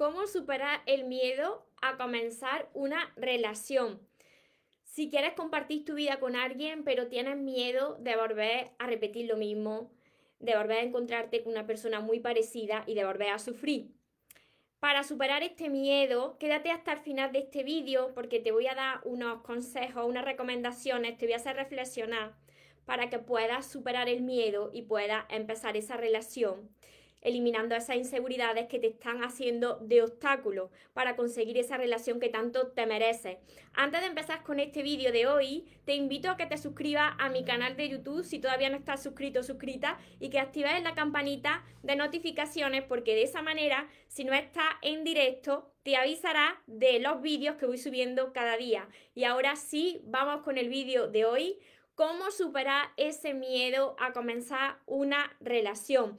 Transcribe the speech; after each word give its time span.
cómo 0.00 0.26
superar 0.26 0.80
el 0.86 1.04
miedo 1.04 1.62
a 1.82 1.98
comenzar 1.98 2.70
una 2.72 3.12
relación. 3.16 4.00
Si 4.82 5.10
quieres 5.10 5.34
compartir 5.34 5.84
tu 5.84 5.92
vida 5.92 6.18
con 6.20 6.36
alguien, 6.36 6.84
pero 6.84 7.08
tienes 7.08 7.36
miedo 7.36 7.98
de 8.00 8.16
volver 8.16 8.70
a 8.78 8.86
repetir 8.86 9.26
lo 9.26 9.36
mismo, 9.36 9.92
de 10.38 10.56
volver 10.56 10.78
a 10.78 10.84
encontrarte 10.84 11.42
con 11.42 11.52
una 11.52 11.66
persona 11.66 12.00
muy 12.00 12.18
parecida 12.18 12.82
y 12.86 12.94
de 12.94 13.04
volver 13.04 13.28
a 13.28 13.38
sufrir. 13.38 13.90
Para 14.78 15.04
superar 15.04 15.42
este 15.42 15.68
miedo, 15.68 16.38
quédate 16.38 16.70
hasta 16.70 16.94
el 16.94 17.00
final 17.00 17.30
de 17.32 17.40
este 17.40 17.62
vídeo 17.62 18.14
porque 18.14 18.40
te 18.40 18.52
voy 18.52 18.68
a 18.68 18.74
dar 18.74 19.00
unos 19.04 19.42
consejos, 19.42 20.06
unas 20.08 20.24
recomendaciones, 20.24 21.18
te 21.18 21.26
voy 21.26 21.34
a 21.34 21.36
hacer 21.36 21.56
reflexionar 21.56 22.32
para 22.86 23.10
que 23.10 23.18
puedas 23.18 23.70
superar 23.70 24.08
el 24.08 24.22
miedo 24.22 24.70
y 24.72 24.80
puedas 24.80 25.26
empezar 25.28 25.76
esa 25.76 25.98
relación 25.98 26.70
eliminando 27.22 27.74
esas 27.74 27.96
inseguridades 27.96 28.66
que 28.68 28.78
te 28.78 28.88
están 28.88 29.22
haciendo 29.22 29.76
de 29.80 30.02
obstáculo 30.02 30.70
para 30.92 31.16
conseguir 31.16 31.58
esa 31.58 31.76
relación 31.76 32.20
que 32.20 32.28
tanto 32.28 32.68
te 32.68 32.86
mereces. 32.86 33.38
Antes 33.72 34.00
de 34.00 34.06
empezar 34.06 34.42
con 34.42 34.60
este 34.60 34.82
vídeo 34.82 35.12
de 35.12 35.26
hoy, 35.26 35.66
te 35.84 35.94
invito 35.94 36.30
a 36.30 36.36
que 36.36 36.46
te 36.46 36.58
suscribas 36.58 37.14
a 37.18 37.28
mi 37.28 37.44
canal 37.44 37.76
de 37.76 37.88
YouTube 37.88 38.24
si 38.24 38.38
todavía 38.38 38.70
no 38.70 38.76
estás 38.76 39.02
suscrito 39.02 39.40
o 39.40 39.42
suscrita 39.42 39.98
y 40.18 40.30
que 40.30 40.38
actives 40.38 40.82
la 40.82 40.94
campanita 40.94 41.64
de 41.82 41.96
notificaciones 41.96 42.84
porque 42.84 43.14
de 43.14 43.22
esa 43.22 43.42
manera, 43.42 43.88
si 44.08 44.24
no 44.24 44.32
estás 44.32 44.70
en 44.82 45.04
directo, 45.04 45.72
te 45.82 45.96
avisará 45.96 46.62
de 46.66 47.00
los 47.00 47.22
vídeos 47.22 47.56
que 47.56 47.66
voy 47.66 47.78
subiendo 47.78 48.32
cada 48.32 48.56
día. 48.56 48.88
Y 49.14 49.24
ahora 49.24 49.56
sí, 49.56 50.00
vamos 50.04 50.42
con 50.42 50.58
el 50.58 50.68
vídeo 50.68 51.08
de 51.08 51.24
hoy 51.24 51.58
cómo 51.94 52.30
superar 52.30 52.88
ese 52.96 53.34
miedo 53.34 53.94
a 53.98 54.12
comenzar 54.12 54.78
una 54.86 55.36
relación. 55.40 56.18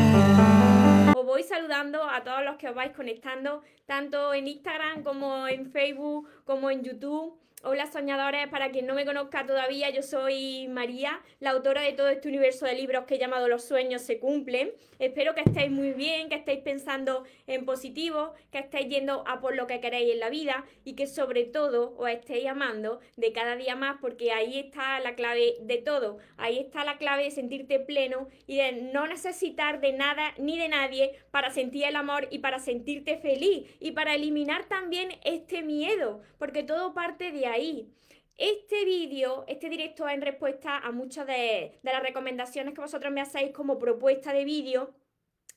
a 2.13 2.23
todos 2.23 2.43
los 2.43 2.57
que 2.57 2.69
os 2.69 2.75
vais 2.75 2.95
conectando, 2.95 3.61
tanto 3.85 4.33
en 4.33 4.47
Instagram 4.47 5.03
como 5.03 5.47
en 5.47 5.71
Facebook, 5.71 6.27
como 6.45 6.69
en 6.69 6.83
YouTube. 6.83 7.37
Hola 7.63 7.85
soñadores, 7.85 8.47
para 8.47 8.71
quien 8.71 8.87
no 8.87 8.95
me 8.95 9.05
conozca 9.05 9.45
todavía, 9.45 9.91
yo 9.91 10.01
soy 10.01 10.67
María, 10.67 11.21
la 11.39 11.51
autora 11.51 11.83
de 11.83 11.93
todo 11.93 12.09
este 12.09 12.27
universo 12.27 12.65
de 12.65 12.73
libros 12.73 13.05
que 13.05 13.15
he 13.15 13.19
llamado 13.19 13.47
Los 13.47 13.65
sueños 13.65 14.01
se 14.01 14.17
cumplen. 14.17 14.71
Espero 14.97 15.35
que 15.35 15.41
estéis 15.41 15.69
muy 15.69 15.91
bien, 15.93 16.27
que 16.27 16.35
estéis 16.35 16.61
pensando 16.61 17.23
en 17.45 17.63
positivo, 17.65 18.33
que 18.51 18.57
estéis 18.57 18.87
yendo 18.87 19.23
a 19.27 19.41
por 19.41 19.55
lo 19.55 19.67
que 19.67 19.79
queréis 19.79 20.11
en 20.11 20.19
la 20.19 20.31
vida 20.31 20.65
y 20.83 20.93
que 20.95 21.05
sobre 21.05 21.43
todo 21.43 21.93
os 21.99 22.09
estéis 22.09 22.47
amando 22.47 22.99
de 23.15 23.31
cada 23.31 23.55
día 23.55 23.75
más 23.75 23.97
porque 24.01 24.31
ahí 24.31 24.57
está 24.57 24.99
la 24.99 25.13
clave 25.13 25.57
de 25.61 25.77
todo. 25.77 26.17
Ahí 26.37 26.57
está 26.57 26.83
la 26.83 26.97
clave 26.97 27.25
de 27.25 27.31
sentirte 27.31 27.79
pleno 27.79 28.27
y 28.47 28.57
de 28.57 28.71
no 28.71 29.05
necesitar 29.05 29.81
de 29.81 29.93
nada 29.93 30.33
ni 30.39 30.57
de 30.57 30.67
nadie 30.67 31.11
para 31.29 31.51
sentir 31.51 31.83
el 31.83 31.95
amor 31.95 32.27
y 32.31 32.39
para 32.39 32.57
sentirte 32.57 33.17
feliz 33.17 33.69
y 33.79 33.91
para 33.91 34.15
eliminar 34.15 34.65
también 34.65 35.09
este 35.23 35.61
miedo, 35.61 36.23
porque 36.39 36.63
todo 36.63 36.95
parte 36.95 37.31
de 37.31 37.50
ahí. 37.51 37.93
Este 38.37 38.85
vídeo, 38.85 39.45
este 39.47 39.69
directo 39.69 40.07
es 40.07 40.15
en 40.15 40.21
respuesta 40.21 40.77
a 40.77 40.91
muchas 40.91 41.27
de, 41.27 41.79
las 41.83 42.01
recomendaciones 42.01 42.73
que 42.73 42.81
vosotros 42.81 43.13
me 43.13 43.21
hacéis 43.21 43.51
como 43.51 43.77
propuesta 43.77 44.33
de 44.33 44.45
vídeo 44.45 44.95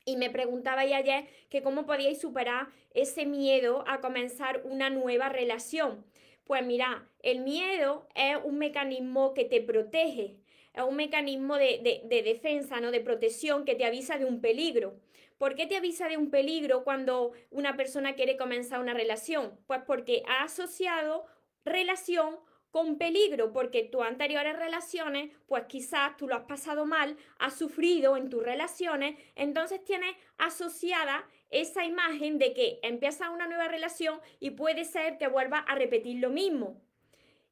y 0.05 0.17
me 0.17 0.29
preguntabais 0.29 0.93
ayer 0.93 1.27
que 1.49 1.63
cómo 1.63 1.87
podíais 1.87 2.21
superar 2.21 2.69
ese 2.93 3.25
miedo 3.25 3.85
a 3.87 4.01
comenzar 4.01 4.61
una 4.65 4.91
nueva 4.91 5.31
relación. 5.31 6.05
Pues 6.45 6.65
mira, 6.67 7.09
el 7.23 7.41
miedo 7.41 8.07
es 8.15 8.37
un 8.45 8.59
mecanismo 8.59 9.33
que 9.33 9.47
te 9.47 9.63
protege, 9.63 10.37
es 10.75 10.83
un 10.83 10.97
mecanismo 10.97 11.57
de, 11.57 12.03
de, 12.05 12.23
defensa, 12.23 12.81
¿no? 12.81 12.91
de 12.91 13.01
protección 13.01 13.65
que 13.65 13.77
te 13.77 13.87
avisa 13.87 14.19
de 14.19 14.27
un 14.27 14.43
peligro. 14.43 15.01
¿Por 15.39 15.55
qué 15.55 15.67
te 15.67 15.77
avisa 15.77 16.09
de 16.09 16.19
un 16.19 16.31
peligro 16.31 16.85
cuando 16.85 17.33
una 17.51 17.77
persona 17.77 18.15
quiere 18.15 18.37
comenzar 18.37 18.81
una 18.81 18.93
relación? 18.93 19.59
Pues 19.67 19.81
porque 19.87 20.23
ha 20.27 20.45
asociado 20.45 21.25
relación 21.65 22.39
con 22.71 22.99
peligro, 22.99 23.53
porque 23.53 23.85
tus 23.85 24.03
anteriores 24.03 24.59
relaciones, 24.59 25.31
pues 25.47 25.63
quizás 25.69 26.17
tú 26.17 26.27
lo 26.27 26.35
has 26.35 26.43
pasado 26.43 26.87
mal, 26.87 27.17
has 27.39 27.57
sufrido 27.57 28.17
en 28.17 28.29
tus 28.29 28.43
relaciones, 28.43 29.17
entonces 29.37 29.85
tienes 29.85 30.17
asociada 30.39 31.25
esa 31.51 31.85
imagen 31.85 32.39
de 32.39 32.53
que 32.53 32.81
empiezas 32.83 33.29
una 33.29 33.47
nueva 33.47 33.69
relación 33.69 34.21
y 34.41 34.51
puede 34.51 34.85
ser 34.85 35.19
que 35.19 35.29
vuelvas 35.29 35.63
a 35.69 35.77
repetir 35.77 36.21
lo 36.21 36.31
mismo 36.31 36.83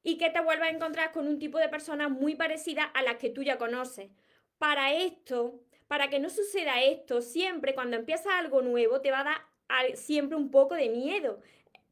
y 0.02 0.18
que 0.18 0.30
te 0.30 0.40
vuelvas 0.40 0.70
a 0.70 0.72
encontrar 0.72 1.12
con 1.12 1.28
un 1.28 1.38
tipo 1.38 1.58
de 1.58 1.68
persona 1.68 2.08
muy 2.08 2.34
parecida 2.34 2.82
a 2.82 3.02
la 3.02 3.18
que 3.18 3.30
tú 3.30 3.44
ya 3.44 3.58
conoces. 3.58 4.10
Para 4.58 4.92
esto, 4.92 5.60
para 5.86 6.10
que 6.10 6.18
no 6.18 6.30
suceda 6.30 6.82
esto, 6.82 7.22
siempre 7.22 7.74
cuando 7.74 7.96
empiezas 7.96 8.34
algo 8.34 8.60
nuevo 8.60 9.00
te 9.00 9.12
va 9.12 9.20
a 9.20 9.24
dar 9.24 9.96
siempre 9.96 10.36
un 10.36 10.50
poco 10.50 10.74
de 10.74 10.88
miedo 10.88 11.40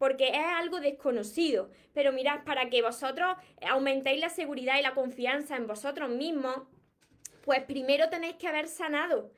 porque 0.00 0.28
es 0.28 0.47
algo 0.56 0.81
desconocido. 0.81 1.69
Pero 1.93 2.11
mirad, 2.11 2.43
para 2.44 2.71
que 2.71 2.81
vosotros 2.81 3.37
aumentéis 3.69 4.19
la 4.19 4.31
seguridad 4.31 4.78
y 4.78 4.83
la 4.83 4.94
confianza 4.94 5.56
en 5.56 5.66
vosotros 5.66 6.09
mismos, 6.09 6.56
pues 7.44 7.62
primero 7.65 8.09
tenéis 8.09 8.37
que 8.37 8.49
haber 8.49 8.66
sanado. 8.66 9.31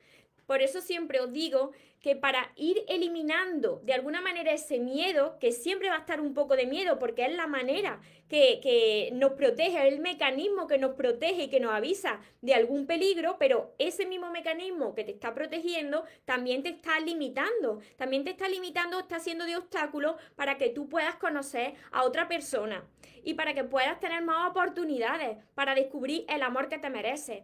Por 0.45 0.61
eso 0.61 0.81
siempre 0.81 1.19
os 1.19 1.31
digo 1.31 1.71
que 2.03 2.17
para 2.17 2.51
ir 2.57 2.83
eliminando 2.89 3.79
de 3.85 3.93
alguna 3.93 4.19
manera 4.19 4.51
ese 4.51 4.77
miedo, 4.77 5.37
que 5.39 5.53
siempre 5.53 5.87
va 5.87 5.95
a 5.95 5.99
estar 5.99 6.19
un 6.19 6.33
poco 6.33 6.57
de 6.57 6.65
miedo, 6.65 6.99
porque 6.99 7.25
es 7.25 7.33
la 7.33 7.47
manera 7.47 8.01
que, 8.27 8.59
que, 8.61 9.11
nos 9.13 9.33
protege, 9.33 9.87
es 9.87 9.93
el 9.93 10.01
mecanismo 10.01 10.67
que 10.67 10.77
nos 10.77 10.95
protege 10.95 11.43
y 11.43 11.49
que 11.49 11.61
nos 11.61 11.71
avisa 11.71 12.19
de 12.41 12.53
algún 12.53 12.87
peligro, 12.87 13.37
pero 13.39 13.73
ese 13.79 14.05
mismo 14.05 14.29
mecanismo 14.31 14.93
que 14.93 15.05
te 15.05 15.11
está 15.11 15.33
protegiendo 15.33 16.03
también 16.25 16.61
te 16.61 16.69
está 16.69 16.99
limitando, 16.99 17.79
también 17.95 18.25
te 18.25 18.31
está 18.31 18.49
limitando, 18.49 18.99
está 18.99 19.15
haciendo 19.15 19.45
de 19.45 19.55
obstáculo 19.55 20.17
para 20.35 20.57
que 20.57 20.69
tú 20.69 20.89
puedas 20.89 21.15
conocer 21.15 21.75
a 21.91 22.03
otra 22.03 22.27
persona 22.27 22.83
y 23.23 23.35
para 23.35 23.53
que 23.53 23.63
puedas 23.63 24.01
tener 24.01 24.21
más 24.23 24.49
oportunidades 24.49 25.37
para 25.55 25.73
descubrir 25.73 26.25
el 26.27 26.41
amor 26.41 26.67
que 26.67 26.79
te 26.79 26.89
mereces. 26.89 27.43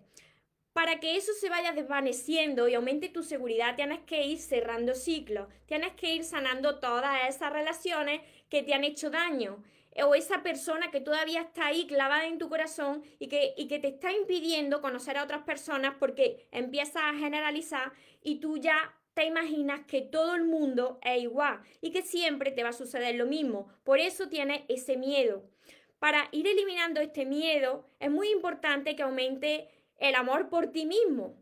Para 0.73 0.99
que 0.99 1.15
eso 1.15 1.33
se 1.33 1.49
vaya 1.49 1.71
desvaneciendo 1.71 2.67
y 2.67 2.75
aumente 2.75 3.09
tu 3.09 3.23
seguridad, 3.23 3.75
tienes 3.75 3.99
que 4.01 4.25
ir 4.25 4.39
cerrando 4.39 4.95
ciclos, 4.95 5.47
tienes 5.65 5.93
que 5.93 6.13
ir 6.13 6.23
sanando 6.23 6.79
todas 6.79 7.27
esas 7.27 7.51
relaciones 7.51 8.21
que 8.49 8.63
te 8.63 8.73
han 8.73 8.83
hecho 8.83 9.09
daño 9.09 9.63
o 10.03 10.15
esa 10.15 10.43
persona 10.43 10.91
que 10.91 11.01
todavía 11.01 11.41
está 11.41 11.67
ahí 11.67 11.87
clavada 11.87 12.27
en 12.27 12.37
tu 12.37 12.49
corazón 12.49 13.03
y 13.17 13.27
que, 13.27 13.53
y 13.57 13.67
que 13.67 13.79
te 13.79 13.89
está 13.89 14.11
impidiendo 14.11 14.81
conocer 14.81 15.17
a 15.17 15.23
otras 15.23 15.43
personas 15.43 15.95
porque 15.99 16.47
empiezas 16.51 17.03
a 17.03 17.13
generalizar 17.13 17.91
y 18.21 18.39
tú 18.39 18.57
ya 18.57 18.95
te 19.13 19.25
imaginas 19.25 19.81
que 19.85 20.01
todo 20.01 20.35
el 20.35 20.45
mundo 20.45 20.99
es 21.01 21.23
igual 21.23 21.59
y 21.81 21.91
que 21.91 22.03
siempre 22.03 22.51
te 22.51 22.63
va 22.63 22.69
a 22.69 22.73
suceder 22.73 23.15
lo 23.15 23.25
mismo. 23.25 23.67
Por 23.83 23.99
eso 23.99 24.29
tienes 24.29 24.61
ese 24.69 24.95
miedo. 24.95 25.43
Para 25.99 26.29
ir 26.31 26.47
eliminando 26.47 27.01
este 27.01 27.25
miedo 27.25 27.85
es 27.99 28.09
muy 28.09 28.29
importante 28.29 28.95
que 28.95 29.03
aumente 29.03 29.67
el 29.99 30.15
amor 30.15 30.49
por 30.49 30.67
ti 30.67 30.85
mismo. 30.85 31.35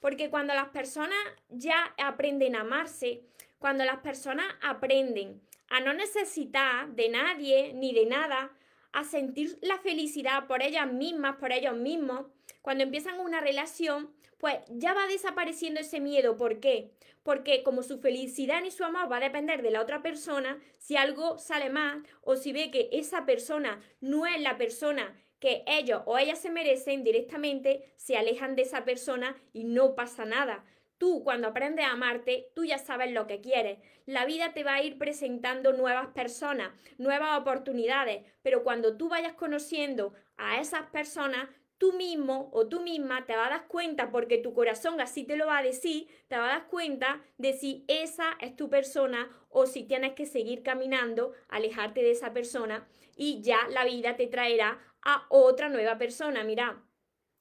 Porque 0.00 0.30
cuando 0.30 0.54
las 0.54 0.68
personas 0.68 1.18
ya 1.48 1.94
aprenden 1.96 2.56
a 2.56 2.60
amarse, 2.60 3.22
cuando 3.58 3.84
las 3.84 3.98
personas 3.98 4.46
aprenden 4.60 5.40
a 5.68 5.80
no 5.80 5.92
necesitar 5.92 6.88
de 6.88 7.08
nadie 7.08 7.72
ni 7.74 7.94
de 7.94 8.06
nada, 8.06 8.50
a 8.92 9.04
sentir 9.04 9.58
la 9.62 9.78
felicidad 9.78 10.46
por 10.46 10.62
ellas 10.62 10.92
mismas, 10.92 11.36
por 11.36 11.52
ellos 11.52 11.76
mismos, 11.76 12.26
cuando 12.60 12.84
empiezan 12.84 13.20
una 13.20 13.40
relación, 13.40 14.12
pues 14.38 14.56
ya 14.68 14.92
va 14.92 15.06
desapareciendo 15.06 15.80
ese 15.80 16.00
miedo. 16.00 16.36
¿Por 16.36 16.60
qué? 16.60 16.90
Porque 17.22 17.62
como 17.62 17.82
su 17.82 18.00
felicidad 18.00 18.60
ni 18.60 18.70
su 18.70 18.84
amor 18.84 19.10
va 19.10 19.18
a 19.18 19.20
depender 19.20 19.62
de 19.62 19.70
la 19.70 19.80
otra 19.80 20.02
persona, 20.02 20.60
si 20.78 20.96
algo 20.96 21.38
sale 21.38 21.70
mal 21.70 22.02
o 22.22 22.36
si 22.36 22.52
ve 22.52 22.70
que 22.70 22.88
esa 22.92 23.24
persona 23.24 23.80
no 24.00 24.26
es 24.26 24.40
la 24.40 24.58
persona 24.58 25.16
que 25.42 25.64
ellos 25.66 26.02
o 26.06 26.18
ellas 26.18 26.38
se 26.38 26.50
merecen 26.50 27.02
directamente, 27.02 27.92
se 27.96 28.16
alejan 28.16 28.54
de 28.54 28.62
esa 28.62 28.84
persona 28.84 29.34
y 29.52 29.64
no 29.64 29.96
pasa 29.96 30.24
nada. 30.24 30.64
Tú 30.98 31.24
cuando 31.24 31.48
aprendes 31.48 31.84
a 31.84 31.90
amarte, 31.90 32.52
tú 32.54 32.64
ya 32.64 32.78
sabes 32.78 33.10
lo 33.10 33.26
que 33.26 33.40
quieres. 33.40 33.80
La 34.06 34.24
vida 34.24 34.52
te 34.52 34.62
va 34.62 34.74
a 34.74 34.84
ir 34.84 34.98
presentando 34.98 35.72
nuevas 35.72 36.06
personas, 36.14 36.70
nuevas 36.96 37.40
oportunidades, 37.40 38.24
pero 38.42 38.62
cuando 38.62 38.96
tú 38.96 39.08
vayas 39.08 39.32
conociendo 39.32 40.14
a 40.36 40.60
esas 40.60 40.82
personas, 40.90 41.48
tú 41.82 41.92
mismo 41.94 42.48
o 42.52 42.68
tú 42.68 42.80
misma 42.80 43.26
te 43.26 43.34
vas 43.34 43.48
a 43.48 43.50
dar 43.50 43.66
cuenta, 43.66 44.12
porque 44.12 44.38
tu 44.38 44.54
corazón 44.54 45.00
así 45.00 45.24
te 45.24 45.34
lo 45.34 45.46
va 45.46 45.58
a 45.58 45.62
decir, 45.64 46.06
te 46.28 46.36
vas 46.36 46.48
a 46.48 46.58
dar 46.58 46.68
cuenta 46.68 47.20
de 47.38 47.54
si 47.54 47.84
esa 47.88 48.36
es 48.38 48.54
tu 48.54 48.70
persona 48.70 49.28
o 49.48 49.66
si 49.66 49.82
tienes 49.82 50.12
que 50.12 50.24
seguir 50.24 50.62
caminando, 50.62 51.32
alejarte 51.48 52.00
de 52.00 52.12
esa 52.12 52.32
persona 52.32 52.86
y 53.16 53.42
ya 53.42 53.58
la 53.70 53.84
vida 53.84 54.14
te 54.14 54.28
traerá 54.28 54.78
a 55.02 55.26
otra 55.28 55.68
nueva 55.68 55.98
persona. 55.98 56.44
Mira, 56.44 56.80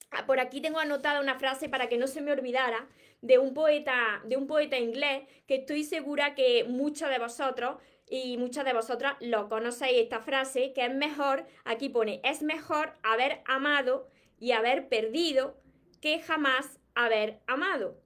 ah, 0.10 0.26
por 0.26 0.40
aquí 0.40 0.60
tengo 0.60 0.80
anotada 0.80 1.22
una 1.22 1.38
frase 1.38 1.70
para 1.70 1.88
que 1.88 2.00
no 2.00 2.08
se 2.08 2.22
me 2.22 2.32
olvidara 2.32 2.90
de 3.22 3.38
un 3.38 3.54
poeta, 3.54 4.24
de 4.26 4.38
un 4.38 4.48
poeta 4.48 4.80
inglés 4.80 5.22
que 5.46 5.58
estoy 5.58 5.84
segura 5.84 6.34
que 6.34 6.64
muchos 6.64 7.12
de 7.12 7.20
vosotros 7.20 7.76
y 8.10 8.40
muchas 8.40 8.66
de 8.66 8.74
vosotras 8.74 9.18
lo 9.20 9.50
conocéis 9.50 10.02
esta 10.02 10.20
frase, 10.20 10.74
que 10.74 10.84
es 10.84 10.96
mejor, 10.96 11.46
aquí 11.64 11.90
pone, 11.90 12.22
es 12.24 12.42
mejor 12.42 12.98
haber 13.04 13.44
amado 13.46 14.10
y 14.42 14.54
haber 14.54 14.90
perdido 14.90 15.56
que 16.02 16.20
jamás 16.20 16.80
haber 16.96 17.40
amado. 17.46 18.02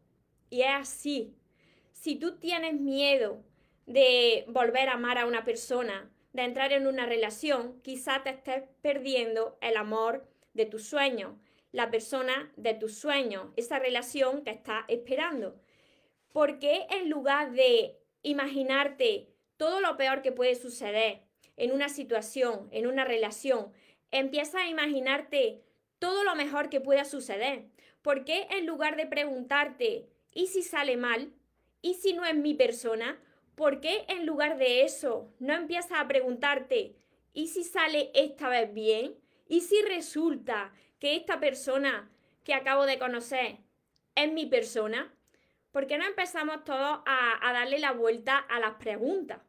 Y 0.49 0.61
es 0.61 0.73
así. 0.73 1.33
Si 1.93 2.17
tú 2.17 2.37
tienes 2.37 2.73
miedo 2.73 3.41
de 3.87 4.43
volver 4.49 4.89
a 4.89 4.95
amar 4.95 5.17
a 5.17 5.25
una 5.25 5.45
persona, 5.45 6.11
de 6.33 6.43
entrar 6.43 6.73
en 6.73 6.87
una 6.87 7.05
relación, 7.05 7.79
quizá 7.81 8.21
te 8.21 8.31
estés 8.31 8.63
perdiendo 8.81 9.57
el 9.61 9.77
amor 9.77 10.27
de 10.53 10.65
tus 10.65 10.83
sueños, 10.83 11.37
la 11.71 11.89
persona 11.89 12.51
de 12.57 12.73
tus 12.73 12.97
sueños, 12.97 13.47
esa 13.55 13.79
relación 13.79 14.43
que 14.43 14.51
estás 14.51 14.83
esperando. 14.89 15.55
Porque 16.33 16.85
en 16.89 17.09
lugar 17.09 17.53
de 17.53 17.97
imaginarte 18.23 19.29
todo 19.55 19.79
lo 19.79 19.95
peor 19.95 20.21
que 20.21 20.33
puede 20.33 20.55
suceder 20.55 21.21
en 21.55 21.71
una 21.71 21.87
situación, 21.87 22.67
en 22.71 22.87
una 22.87 23.05
relación, 23.05 23.71
empieza 24.11 24.59
a 24.59 24.69
imaginarte 24.69 25.63
todo 26.06 26.24
lo 26.24 26.36
mejor 26.36 26.69
que 26.69 26.80
pueda 26.80 27.04
suceder. 27.04 27.66
¿Por 28.04 28.25
qué 28.25 28.46
en 28.52 28.68
lugar 28.68 28.96
de 28.96 29.07
preguntarte, 29.07 30.07
¿y 30.31 30.46
si 30.46 30.62
sale 30.62 30.98
mal? 30.98 31.34
¿Y 31.81 31.96
si 31.96 32.13
no 32.13 32.24
es 32.25 32.36
mi 32.36 32.54
persona? 32.54 33.19
¿Por 33.56 33.81
qué 33.81 34.06
en 34.07 34.28
lugar 34.28 34.60
de 34.60 34.84
eso 34.84 35.34
no 35.40 35.56
empiezas 35.56 36.00
a 36.00 36.07
preguntarte, 36.07 36.96
¿y 37.34 37.48
si 37.48 37.63
sale 37.63 38.12
esta 38.13 38.50
vez 38.50 38.72
bien? 38.72 39.16
¿Y 39.48 39.62
si 39.62 39.81
resulta 39.81 40.75
que 41.00 41.16
esta 41.16 41.40
persona 41.40 42.12
que 42.44 42.54
acabo 42.54 42.86
de 42.86 43.00
conocer 43.00 43.57
es 44.13 44.31
mi 44.31 44.46
persona? 44.46 45.12
¿por 45.72 45.88
qué 45.88 45.98
no 45.98 46.06
empezamos 46.06 46.63
todos 46.63 47.00
a, 47.06 47.52
darle 47.52 47.80
la 47.80 47.92
vuelta 47.92 48.38
a 48.38 48.62
las 48.62 48.75
preguntas? 48.75 49.42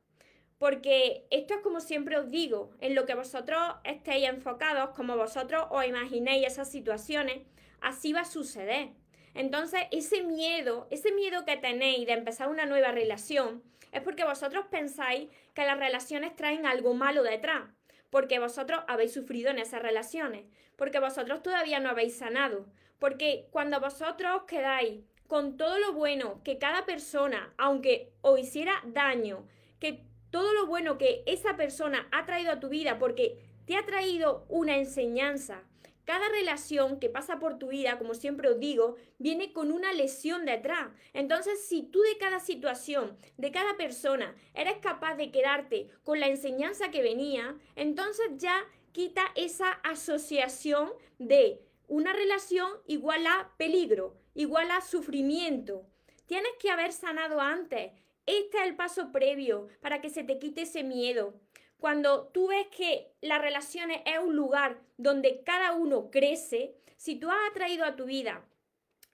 Porque 0.59 1.27
esto 1.31 1.55
es 1.55 1.61
como 1.61 1.81
siempre 1.81 2.17
os 2.17 2.31
digo, 2.31 2.71
en 2.81 2.95
lo 2.95 3.05
que 3.05 3.15
vosotros 3.15 3.61
estéis 3.85 4.29
enfocados, 4.29 4.91
como 4.97 5.17
vosotros 5.17 5.67
os 5.71 5.87
imaginéis 5.87 6.47
esas 6.47 6.71
situaciones, 6.71 7.43
así 7.81 8.13
va 8.13 8.21
a 8.21 8.25
suceder. 8.25 8.91
Entonces, 9.35 9.83
ese 9.91 10.23
miedo, 10.23 10.89
ese 10.91 11.13
miedo 11.13 11.45
que 11.45 11.59
tenéis 11.59 12.07
de 12.07 12.15
empezar 12.15 12.49
una 12.49 12.65
nueva 12.65 12.91
relación, 12.91 13.63
es 13.93 14.01
porque 14.01 14.25
vosotros 14.25 14.65
pensáis 14.71 15.29
que 15.53 15.67
las 15.67 15.79
relaciones 15.79 16.35
traen 16.35 16.65
algo 16.65 16.95
malo 16.95 17.23
detrás, 17.23 17.65
porque 18.09 18.39
vosotros 18.39 18.81
habéis 18.89 19.13
sufrido 19.13 19.51
en 19.51 19.59
esas 19.59 19.83
relaciones, 19.83 20.47
porque 20.77 21.01
vosotros 21.01 21.43
todavía 21.43 21.81
no 21.81 21.91
habéis 21.91 22.17
sanado, 22.17 22.67
porque 22.99 23.47
cuando 23.51 23.79
vosotros 23.79 24.45
quedáis 24.47 25.03
con 25.27 25.59
todo 25.59 25.79
lo 25.79 25.93
bueno 25.93 26.41
que 26.43 26.57
cada 26.57 26.87
persona, 26.87 27.53
aunque 27.59 28.13
os 28.23 28.41
hiciera 28.41 28.83
daño, 28.87 29.47
que 29.81 30.06
todo 30.31 30.53
lo 30.53 30.67
bueno 30.67 30.99
que 30.99 31.23
esa 31.27 31.57
persona 31.57 32.09
ha 32.13 32.27
traído 32.27 32.53
a 32.53 32.61
tu 32.61 32.69
vida, 32.69 32.99
porque 32.99 33.39
te 33.67 33.77
ha 33.77 33.85
traído 33.85 34.45
una 34.49 34.77
enseñanza. 34.77 35.63
Cada 36.05 36.29
relación 36.29 37.01
que 37.01 37.09
pasa 37.09 37.41
por 37.41 37.59
tu 37.59 37.69
vida, 37.69 37.99
como 37.99 38.15
siempre 38.15 38.49
os 38.49 38.61
digo, 38.61 38.97
viene 39.19 39.53
con 39.53 39.73
una 39.73 39.93
lesión 39.93 40.45
detrás. 40.45 40.89
Entonces, 41.13 41.67
si 41.67 41.83
tú 41.83 42.01
de 42.03 42.17
cada 42.19 42.39
situación, 42.39 43.17
de 43.37 43.51
cada 43.51 43.77
persona, 43.77 44.37
eres 44.55 44.77
capaz 44.77 45.17
de 45.17 45.33
quedarte 45.33 45.89
con 46.05 46.21
la 46.21 46.29
enseñanza 46.29 46.93
que 46.93 47.03
venía, 47.03 47.57
entonces 47.75 48.29
ya 48.37 48.65
quita 48.93 49.33
esa 49.35 49.73
asociación 49.83 50.91
de 51.19 51.61
una 51.89 52.13
relación 52.13 52.71
igual 52.87 53.27
a 53.27 53.53
peligro 53.57 54.17
igual 54.37 54.71
a 54.71 54.83
sufrimiento. 54.83 55.87
Tienes 56.27 56.53
que 56.61 56.71
haber 56.71 56.93
sanado 56.93 57.41
antes. 57.41 57.93
Este 58.27 58.59
es 58.59 58.65
el 58.65 58.75
paso 58.75 59.13
previo 59.13 59.69
para 59.81 60.01
que 60.01 60.11
se 60.11 60.25
te 60.25 60.39
quite 60.39 60.63
ese 60.63 60.83
miedo. 60.83 61.41
Cuando 61.79 62.27
tú 62.29 62.49
ves 62.49 62.67
que 62.77 63.13
las 63.21 63.41
relaciones 63.41 64.03
es 64.05 64.19
un 64.19 64.35
lugar 64.35 64.83
donde 64.97 65.45
cada 65.45 65.73
uno 65.73 66.11
crece, 66.11 66.75
si 66.97 67.17
tú 67.17 67.31
has 67.31 67.51
atraído 67.51 67.85
a 67.85 67.95
tu 67.95 68.05
vida 68.05 68.45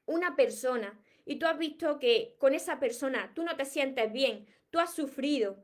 una 0.06 0.34
persona 0.34 0.98
y 1.26 1.36
tú 1.36 1.46
has 1.46 1.58
visto 1.58 1.98
que 1.98 2.36
con 2.38 2.54
esa 2.54 2.80
persona 2.80 3.32
tú 3.34 3.42
no 3.42 3.54
te 3.56 3.66
sientes 3.66 4.10
bien, 4.12 4.46
tú 4.70 4.78
has 4.78 4.94
sufrido, 4.94 5.62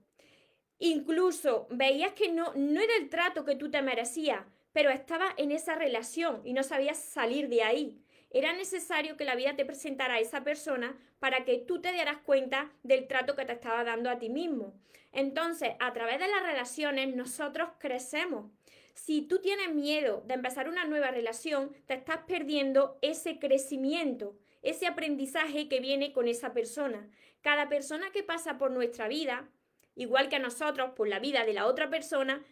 incluso 0.79 1.67
veías 1.71 2.13
que 2.13 2.31
no, 2.31 2.53
no 2.55 2.81
era 2.81 2.97
el 2.97 3.09
trato 3.09 3.45
que 3.45 3.57
tú 3.57 3.71
te 3.71 3.81
merecías, 3.81 4.45
pero 4.73 4.91
estabas 4.91 5.33
en 5.39 5.53
esa 5.53 5.75
relación 5.75 6.43
y 6.45 6.53
no 6.53 6.63
sabías 6.63 6.99
salir 6.99 7.49
de 7.49 7.63
ahí 7.63 8.05
era 8.31 8.53
necesario 8.53 9.17
que 9.17 9.25
la 9.25 9.35
vida 9.35 9.57
te 9.57 9.65
presentara 9.65 10.15
a 10.15 10.21
esa 10.21 10.45
persona 10.45 10.97
para 11.19 11.45
que 11.45 11.59
tú 11.59 11.81
te 11.81 11.93
dieras 11.93 12.19
cuenta 12.19 12.71
del 12.83 13.07
trato 13.07 13.35
que 13.35 13.45
te 13.45 13.53
estaba 13.53 13.85
dando 13.85 14.11
a 14.11 14.19
ti 14.19 14.29
mismo. 14.29 14.75
Entonces, 15.13 15.71
a 15.81 15.93
través 15.93 16.19
de 16.19 16.29
las 16.29 16.43
relaciones, 16.43 17.15
nosotros 17.15 17.71
crecemos. 17.79 18.51
Si 18.95 19.23
tú 19.23 19.39
tienes 19.41 19.75
miedo 19.75 20.23
de 20.27 20.35
empezar 20.35 20.69
una 20.69 20.85
nueva 20.85 21.11
relación, 21.11 21.73
te 21.87 21.95
estás 21.95 22.19
perdiendo 22.27 22.99
ese 23.01 23.39
crecimiento, 23.39 24.37
ese 24.63 24.87
aprendizaje 24.87 25.69
que 25.69 25.81
viene 25.81 26.13
con 26.13 26.29
esa 26.29 26.53
persona. 26.53 27.09
Cada 27.41 27.69
persona 27.69 28.11
que 28.11 28.23
pasa 28.23 28.59
por 28.59 28.71
nuestra 28.71 29.09
vida, 29.09 29.49
igual 29.95 30.29
que 30.29 30.37
a 30.37 30.41
nosotros, 30.41 30.91
por 30.91 31.09
la 31.09 31.21
vida 31.21 31.45
de 31.47 31.55
la 31.55 31.67
otra 31.67 31.89
persona, 31.89 32.43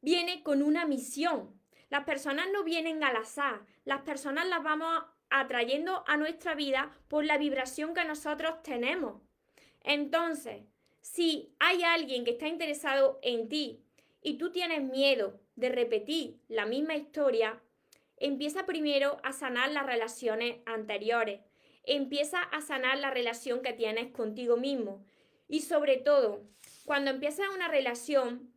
viene 0.00 0.42
con 0.42 0.62
una 0.62 0.86
misión. 0.86 1.60
Las 1.90 2.04
personas 2.04 2.46
no 2.52 2.64
vienen 2.64 3.02
al 3.02 3.16
azar, 3.16 3.66
las 3.84 4.02
personas 4.02 4.46
las 4.46 4.62
vamos 4.62 5.04
atrayendo 5.30 6.04
a 6.06 6.16
nuestra 6.16 6.54
vida 6.54 6.92
por 7.08 7.24
la 7.24 7.38
vibración 7.38 7.94
que 7.94 8.04
nosotros 8.04 8.62
tenemos. 8.62 9.22
Entonces, 9.82 10.62
si 11.00 11.54
hay 11.58 11.82
alguien 11.82 12.24
que 12.24 12.32
está 12.32 12.48
interesado 12.48 13.18
en 13.22 13.48
ti 13.48 13.82
y 14.22 14.38
tú 14.38 14.52
tienes 14.52 14.82
miedo 14.82 15.40
de 15.56 15.70
repetir 15.70 16.40
la 16.48 16.66
misma 16.66 16.96
historia, 16.96 17.60
empieza 18.16 18.66
primero 18.66 19.18
a 19.22 19.32
sanar 19.32 19.70
las 19.70 19.86
relaciones 19.86 20.58
anteriores. 20.66 21.40
Empieza 21.84 22.42
a 22.42 22.60
sanar 22.60 22.98
la 22.98 23.10
relación 23.10 23.62
que 23.62 23.72
tienes 23.72 24.12
contigo 24.12 24.56
mismo. 24.56 25.04
Y 25.48 25.60
sobre 25.60 25.96
todo, 25.96 26.44
cuando 26.84 27.10
empiezas 27.10 27.48
una 27.54 27.68
relación, 27.68 28.52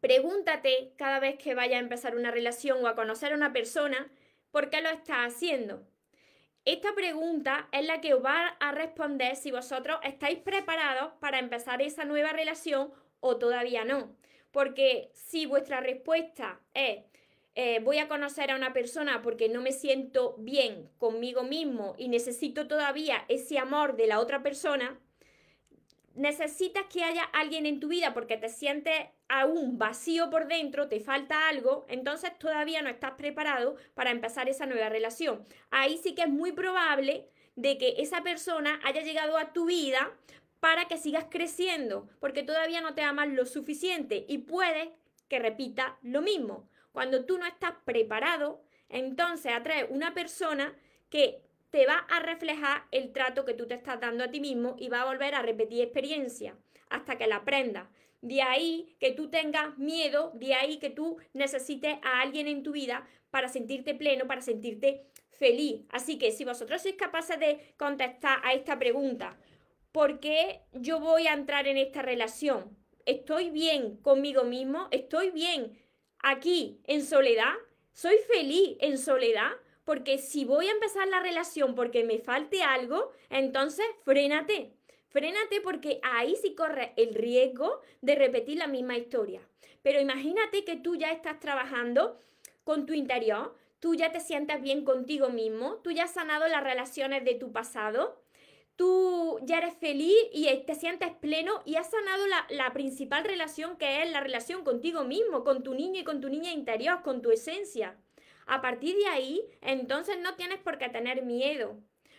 pregúntate 0.00 0.92
cada 0.96 1.18
vez 1.18 1.36
que 1.36 1.54
vaya 1.54 1.76
a 1.76 1.80
empezar 1.80 2.16
una 2.16 2.30
relación 2.30 2.84
o 2.84 2.88
a 2.88 2.94
conocer 2.94 3.32
a 3.32 3.36
una 3.36 3.52
persona, 3.52 4.10
¿por 4.50 4.70
qué 4.70 4.80
lo 4.80 4.90
estás 4.90 5.34
haciendo? 5.34 5.86
Esta 6.64 6.94
pregunta 6.94 7.68
es 7.72 7.84
la 7.86 8.00
que 8.00 8.14
os 8.14 8.24
va 8.24 8.48
a 8.60 8.72
responder 8.72 9.34
si 9.36 9.50
vosotros 9.50 9.98
estáis 10.04 10.38
preparados 10.38 11.12
para 11.20 11.38
empezar 11.38 11.82
esa 11.82 12.04
nueva 12.04 12.32
relación 12.32 12.92
o 13.20 13.36
todavía 13.36 13.84
no. 13.84 14.16
Porque 14.52 15.10
si 15.14 15.46
vuestra 15.46 15.80
respuesta 15.80 16.60
es 16.74 17.00
eh, 17.54 17.80
voy 17.80 17.98
a 17.98 18.08
conocer 18.08 18.50
a 18.50 18.56
una 18.56 18.72
persona 18.72 19.20
porque 19.20 19.50
no 19.50 19.60
me 19.60 19.72
siento 19.72 20.36
bien 20.38 20.88
conmigo 20.96 21.42
mismo 21.42 21.94
y 21.98 22.08
necesito 22.08 22.66
todavía 22.66 23.26
ese 23.28 23.58
amor 23.58 23.96
de 23.96 24.06
la 24.06 24.20
otra 24.20 24.42
persona, 24.42 24.98
necesitas 26.14 26.84
que 26.86 27.04
haya 27.04 27.22
alguien 27.24 27.66
en 27.66 27.80
tu 27.80 27.88
vida 27.88 28.14
porque 28.14 28.36
te 28.36 28.48
sientes 28.48 28.94
aún 29.28 29.78
vacío 29.78 30.30
por 30.30 30.46
dentro, 30.46 30.88
te 30.88 31.00
falta 31.00 31.48
algo, 31.48 31.84
entonces 31.88 32.38
todavía 32.38 32.82
no 32.82 32.90
estás 32.90 33.12
preparado 33.12 33.76
para 33.94 34.10
empezar 34.10 34.48
esa 34.48 34.66
nueva 34.66 34.88
relación. 34.88 35.44
Ahí 35.70 35.98
sí 35.98 36.14
que 36.14 36.22
es 36.22 36.28
muy 36.28 36.52
probable 36.52 37.28
de 37.56 37.78
que 37.78 37.94
esa 37.98 38.22
persona 38.22 38.80
haya 38.84 39.02
llegado 39.02 39.36
a 39.38 39.52
tu 39.52 39.66
vida 39.66 40.12
para 40.60 40.86
que 40.86 40.98
sigas 40.98 41.26
creciendo, 41.28 42.08
porque 42.20 42.42
todavía 42.42 42.80
no 42.80 42.94
te 42.94 43.02
amas 43.02 43.28
lo 43.28 43.46
suficiente 43.46 44.24
y 44.28 44.38
puede 44.38 44.94
que 45.28 45.38
repita 45.38 45.98
lo 46.02 46.22
mismo. 46.22 46.68
Cuando 46.92 47.24
tú 47.24 47.38
no 47.38 47.46
estás 47.46 47.72
preparado, 47.84 48.62
entonces 48.88 49.52
atrae 49.52 49.84
una 49.84 50.14
persona 50.14 50.74
que 51.08 51.42
te 51.72 51.86
va 51.86 51.96
a 52.10 52.20
reflejar 52.20 52.84
el 52.90 53.12
trato 53.12 53.46
que 53.46 53.54
tú 53.54 53.66
te 53.66 53.74
estás 53.74 53.98
dando 53.98 54.22
a 54.22 54.30
ti 54.30 54.40
mismo 54.40 54.76
y 54.78 54.88
va 54.88 55.00
a 55.00 55.06
volver 55.06 55.34
a 55.34 55.42
repetir 55.42 55.82
experiencia 55.82 56.54
hasta 56.90 57.16
que 57.16 57.26
la 57.26 57.36
aprendas. 57.36 57.88
De 58.20 58.42
ahí 58.42 58.94
que 59.00 59.12
tú 59.12 59.30
tengas 59.30 59.78
miedo, 59.78 60.32
de 60.34 60.54
ahí 60.54 60.78
que 60.78 60.90
tú 60.90 61.16
necesites 61.32 61.96
a 62.02 62.20
alguien 62.20 62.46
en 62.46 62.62
tu 62.62 62.72
vida 62.72 63.08
para 63.30 63.48
sentirte 63.48 63.94
pleno, 63.94 64.26
para 64.26 64.42
sentirte 64.42 65.06
feliz. 65.30 65.80
Así 65.88 66.18
que 66.18 66.30
si 66.30 66.44
vosotros 66.44 66.82
sois 66.82 66.94
capaces 66.96 67.40
de 67.40 67.74
contestar 67.78 68.40
a 68.44 68.52
esta 68.52 68.78
pregunta, 68.78 69.38
¿por 69.92 70.20
qué 70.20 70.60
yo 70.72 71.00
voy 71.00 71.26
a 71.26 71.32
entrar 71.32 71.66
en 71.66 71.78
esta 71.78 72.02
relación? 72.02 72.76
¿Estoy 73.06 73.48
bien 73.50 73.96
conmigo 73.96 74.44
mismo? 74.44 74.88
¿Estoy 74.90 75.30
bien 75.30 75.78
aquí 76.22 76.82
en 76.84 77.02
soledad? 77.02 77.54
¿Soy 77.94 78.16
feliz 78.28 78.76
en 78.80 78.98
soledad? 78.98 79.52
Porque 79.84 80.18
si 80.18 80.44
voy 80.44 80.68
a 80.68 80.72
empezar 80.72 81.08
la 81.08 81.20
relación 81.20 81.74
porque 81.74 82.04
me 82.04 82.18
falte 82.18 82.62
algo, 82.62 83.12
entonces 83.30 83.86
frénate. 84.04 84.72
Frénate 85.08 85.60
porque 85.60 86.00
ahí 86.02 86.36
sí 86.36 86.54
corre 86.54 86.94
el 86.96 87.14
riesgo 87.14 87.80
de 88.00 88.14
repetir 88.14 88.58
la 88.58 88.66
misma 88.66 88.96
historia. 88.96 89.40
Pero 89.82 90.00
imagínate 90.00 90.64
que 90.64 90.76
tú 90.76 90.96
ya 90.96 91.10
estás 91.10 91.38
trabajando 91.40 92.18
con 92.64 92.86
tu 92.86 92.94
interior, 92.94 93.54
tú 93.80 93.94
ya 93.94 94.12
te 94.12 94.20
sientes 94.20 94.62
bien 94.62 94.84
contigo 94.84 95.28
mismo, 95.28 95.80
tú 95.82 95.90
ya 95.90 96.04
has 96.04 96.12
sanado 96.12 96.46
las 96.48 96.62
relaciones 96.62 97.24
de 97.24 97.34
tu 97.34 97.52
pasado, 97.52 98.22
tú 98.76 99.38
ya 99.42 99.58
eres 99.58 99.74
feliz 99.76 100.16
y 100.32 100.46
te 100.64 100.74
sientes 100.76 101.10
pleno 101.20 101.62
y 101.66 101.74
has 101.74 101.90
sanado 101.90 102.26
la, 102.26 102.46
la, 102.50 102.72
principal 102.72 103.24
relación 103.24 103.76
que 103.76 104.02
es 104.02 104.10
la 104.10 104.20
relación 104.20 104.64
contigo 104.64 105.04
mismo, 105.04 105.44
con 105.44 105.62
tu 105.62 105.74
niño 105.74 106.00
y 106.00 106.04
con 106.04 106.20
tu 106.20 106.28
niña 106.28 106.52
interior, 106.52 107.02
con 107.02 107.20
tu 107.20 107.32
esencia. 107.32 107.98
A 108.46 108.60
partir 108.60 108.96
de 108.96 109.06
ahí, 109.06 109.42
entonces 109.60 110.18
no 110.20 110.34
tienes 110.34 110.58
por 110.58 110.78
qué 110.78 110.88
tener 110.88 111.22
miedo. 111.22 111.78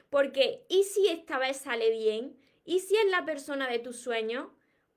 Porque, 0.09 0.65
¿y 0.69 0.83
si 0.83 1.07
esta 1.07 1.37
vez 1.37 1.57
sale 1.57 1.89
bien? 1.91 2.37
¿Y 2.65 2.79
si 2.79 2.95
es 2.95 3.05
la 3.09 3.25
persona 3.25 3.67
de 3.67 3.79
tus 3.79 3.99
sueños? 3.99 4.47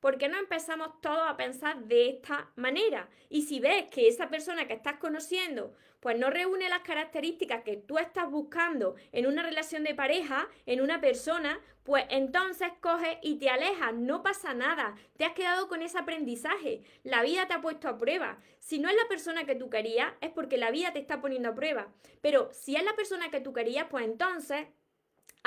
¿Por 0.00 0.18
qué 0.18 0.28
no 0.28 0.38
empezamos 0.38 1.00
todos 1.00 1.28
a 1.28 1.36
pensar 1.36 1.84
de 1.84 2.08
esta 2.08 2.50
manera? 2.56 3.08
Y 3.28 3.42
si 3.42 3.60
ves 3.60 3.86
que 3.90 4.08
esa 4.08 4.28
persona 4.28 4.66
que 4.66 4.74
estás 4.74 4.96
conociendo 4.98 5.74
pues 6.06 6.18
no 6.18 6.30
reúne 6.30 6.68
las 6.68 6.82
características 6.82 7.62
que 7.64 7.76
tú 7.76 7.98
estás 7.98 8.30
buscando 8.30 8.94
en 9.10 9.26
una 9.26 9.42
relación 9.42 9.82
de 9.82 9.94
pareja, 9.94 10.48
en 10.64 10.80
una 10.80 11.00
persona, 11.00 11.60
pues 11.82 12.04
entonces 12.10 12.68
coges 12.80 13.16
y 13.22 13.40
te 13.40 13.48
alejas, 13.48 13.92
no 13.92 14.22
pasa 14.22 14.54
nada, 14.54 14.94
te 15.16 15.24
has 15.24 15.32
quedado 15.32 15.68
con 15.68 15.82
ese 15.82 15.98
aprendizaje, 15.98 16.82
la 17.02 17.22
vida 17.22 17.48
te 17.48 17.54
ha 17.54 17.60
puesto 17.60 17.88
a 17.88 17.98
prueba. 17.98 18.38
Si 18.60 18.78
no 18.78 18.88
es 18.88 18.94
la 18.94 19.08
persona 19.08 19.46
que 19.46 19.56
tú 19.56 19.68
querías, 19.70 20.12
es 20.20 20.30
porque 20.30 20.58
la 20.58 20.70
vida 20.70 20.92
te 20.92 21.00
está 21.00 21.20
poniendo 21.20 21.48
a 21.48 21.54
prueba. 21.54 21.88
Pero 22.20 22.50
si 22.52 22.76
es 22.76 22.84
la 22.84 22.94
persona 22.94 23.30
que 23.30 23.40
tú 23.40 23.52
querías, 23.52 23.86
pues 23.90 24.04
entonces 24.04 24.68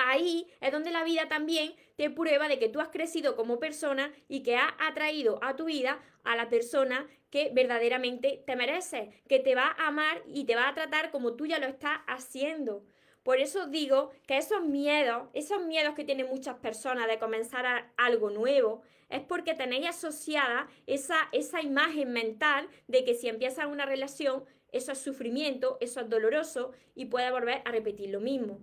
ahí 0.08 0.48
es 0.62 0.72
donde 0.72 0.91
la 0.91 1.03
vida 1.03 1.27
también 1.27 1.74
te 1.96 2.10
prueba 2.10 2.48
de 2.48 2.60
que 2.60 2.70
tú 2.70 2.79
has 2.79 2.89
crecido 2.89 3.36
como 3.36 3.60
persona 3.60 4.12
y 4.27 4.44
que 4.44 4.56
has 4.56 4.72
atraído 4.79 5.39
a 5.44 5.56
tu 5.56 5.65
vida 5.65 6.00
a 6.24 6.36
la 6.36 6.50
persona 6.50 7.08
que 7.29 7.51
verdaderamente 7.53 8.44
te 8.46 8.56
merece, 8.56 9.10
que 9.27 9.39
te 9.39 9.56
va 9.56 9.75
a 9.77 9.88
amar 9.88 10.22
y 10.27 10.46
te 10.46 10.56
va 10.56 10.70
a 10.70 10.74
tratar 10.74 11.12
como 11.12 11.34
tú 11.34 11.46
ya 11.46 11.60
lo 11.60 11.68
estás 11.68 12.00
haciendo. 12.08 12.84
Por 13.24 13.39
eso 13.39 13.68
digo 13.68 14.12
que 14.27 14.38
esos 14.38 14.63
miedos, 14.63 15.27
esos 15.34 15.63
miedos 15.65 15.94
que 15.94 16.06
tienen 16.06 16.27
muchas 16.27 16.56
personas 16.56 17.08
de 17.08 17.20
comenzar 17.20 17.91
algo 17.98 18.29
nuevo, 18.29 18.82
es 19.10 19.22
porque 19.22 19.53
tenéis 19.53 19.88
asociada 19.88 20.68
esa, 20.88 21.27
esa 21.32 21.62
imagen 21.62 22.12
mental 22.12 22.68
de 22.88 23.03
que 23.03 23.15
si 23.15 23.27
empiezas 23.27 23.65
una 23.65 23.86
relación, 23.86 24.46
eso 24.72 24.91
es 24.91 25.00
sufrimiento, 25.00 25.77
eso 25.82 26.00
es 26.00 26.10
doloroso 26.10 26.72
y 26.96 27.06
puede 27.06 27.32
volver 27.32 27.62
a 27.65 27.72
repetir 27.72 28.10
lo 28.10 28.20
mismo. 28.20 28.60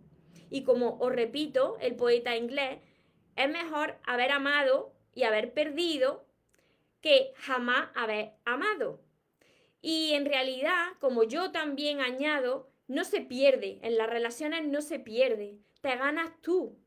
Y 0.50 0.62
como 0.64 0.98
os 0.98 1.12
repito, 1.12 1.76
el 1.80 1.96
poeta 1.96 2.36
inglés, 2.36 2.78
es 3.36 3.48
mejor 3.48 3.98
haber 4.04 4.32
amado 4.32 4.92
y 5.14 5.24
haber 5.24 5.52
perdido 5.52 6.26
que 7.00 7.32
jamás 7.36 7.88
haber 7.94 8.32
amado. 8.44 9.00
Y 9.80 10.12
en 10.14 10.24
realidad, 10.24 10.92
como 11.00 11.22
yo 11.24 11.52
también 11.52 12.00
añado, 12.00 12.70
no 12.88 13.04
se 13.04 13.20
pierde, 13.20 13.78
en 13.82 13.96
las 13.96 14.08
relaciones 14.08 14.66
no 14.66 14.80
se 14.80 14.98
pierde, 14.98 15.58
te 15.80 15.96
ganas 15.96 16.30
tú. 16.40 16.78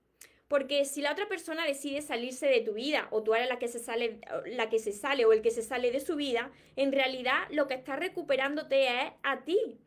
Porque 0.48 0.84
si 0.84 1.02
la 1.02 1.12
otra 1.12 1.28
persona 1.28 1.66
decide 1.66 2.02
salirse 2.02 2.48
de 2.48 2.62
tu 2.62 2.74
vida 2.74 3.08
o 3.12 3.22
tú 3.22 3.36
eres 3.36 3.48
la 3.48 3.60
que 3.60 3.68
se 3.68 3.78
sale, 3.78 4.20
la 4.48 4.68
que 4.68 4.80
se 4.80 4.92
sale 4.92 5.24
o 5.26 5.32
el 5.32 5.44
que 5.44 5.52
se 5.52 5.62
sale 5.62 5.92
de 5.92 6.00
su 6.00 6.16
vida, 6.16 6.52
en 6.76 6.92
realidad 6.92 7.48
lo 7.52 7.68
que 7.68 7.76
está 7.76 7.96
recuperándote 7.96 8.88
es 8.88 9.12
a 9.22 9.46
ti. 9.46 9.80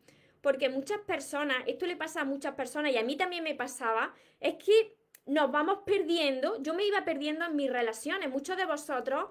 Porque 0.43 0.67
muchas 0.67 0.99
personas, 0.99 1.55
esto 1.67 1.85
le 1.85 1.95
pasa 1.95 2.21
a 2.21 2.25
muchas 2.25 2.53
personas 2.53 2.91
y 2.91 2.97
a 2.97 3.03
mí 3.03 3.15
también 3.15 3.45
me 3.45 3.55
pasaba, 3.55 4.13
es 4.41 4.55
que 4.55 4.93
nos 5.25 5.49
vamos 5.53 5.79
perdiendo, 5.85 6.61
yo 6.61 6.73
me 6.73 6.85
iba 6.85 7.05
perdiendo 7.05 7.45
en 7.45 7.55
mis 7.55 7.71
relaciones. 7.71 8.29
Muchos 8.29 8.57
de 8.57 8.65
vosotros 8.65 9.29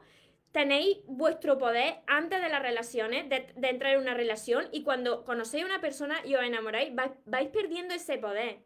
tenéis 0.53 1.01
vuestro 1.05 1.59
poder 1.59 1.97
antes 2.07 2.41
de 2.41 2.49
las 2.49 2.63
relaciones, 2.63 3.29
de, 3.29 3.53
entrar 3.69 3.93
en 3.93 4.01
una 4.01 4.15
relación 4.15 4.71
y 4.73 4.85
cuando 4.85 5.23
conocéis 5.25 5.65
a 5.65 5.67
una 5.67 5.83
persona 5.83 6.17
y 6.25 6.35
os 6.35 6.43
enamoráis, 6.43 6.95
vais, 6.95 7.49
perdiendo 7.49 7.93
ese 7.93 8.17
poder. 8.17 8.61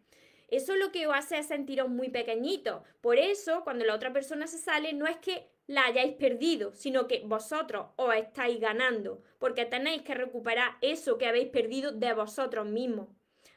Eso 0.49 0.75
es 0.75 0.79
lo 0.79 0.93
que 0.93 1.07
os 1.07 1.17
hace 1.17 1.43
sentiros 1.43 1.89
muy 1.89 2.09
pequeñitos. 2.09 2.83
Por 3.01 3.19
eso, 3.19 3.63
cuando 3.65 3.85
la 3.85 3.95
otra 3.95 4.13
persona 4.13 4.47
se 4.47 4.59
sale, 4.59 4.93
no 4.93 5.07
es 5.07 5.17
que 5.17 5.49
la 5.67 5.87
hayáis 5.87 6.15
perdido, 6.15 6.73
sino 6.73 7.09
que 7.09 7.23
vosotros 7.25 7.87
os 7.97 8.15
estáis 8.15 8.61
ganando, 8.61 9.23
porque 9.39 9.65
tenéis 9.65 10.03
que 10.03 10.15
recuperar 10.15 10.77
eso 10.81 11.19
que 11.19 11.27
habéis 11.27 11.49
perdido 11.49 11.93
de 11.93 12.13
vosotros 12.13 12.67
mismos. 12.67 13.09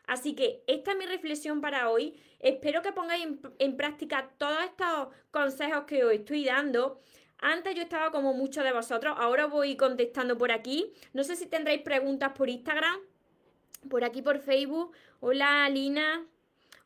Así 0.08 0.34
que 0.34 0.64
esta 0.66 0.92
es 0.92 0.98
mi 0.98 1.06
reflexión 1.06 1.62
para 1.62 1.92
hoy. 1.92 2.20
Espero 2.40 2.82
que 2.82 2.92
pongáis 2.92 3.28
en, 3.60 3.78
práctica 3.78 4.32
todos 4.40 4.64
estos 4.64 5.10
consejos 5.30 5.84
que 5.84 6.04
os 6.04 6.12
estoy 6.12 6.46
dando. 6.46 7.00
Antes 7.38 7.76
yo 7.76 7.84
estaba 7.84 8.12
como 8.12 8.34
muchos 8.34 8.64
de 8.64 8.74
vosotros, 8.74 9.16
ahora 9.20 9.46
voy 9.46 9.78
contestando 9.78 10.36
por 10.36 10.52
aquí. 10.52 10.92
No 11.14 11.24
sé 11.24 11.36
si 11.36 11.46
tendréis 11.46 11.84
preguntas 11.84 12.32
por 12.36 12.50
Instagram, 12.50 13.00
por 13.88 14.04
aquí 14.04 14.24
por 14.24 14.40
Facebook. 14.40 14.94
Hola 15.20 15.70
Lina, 15.70 16.26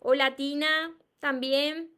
hola 0.04 0.36
Tina, 0.36 0.94
también. 1.20 1.90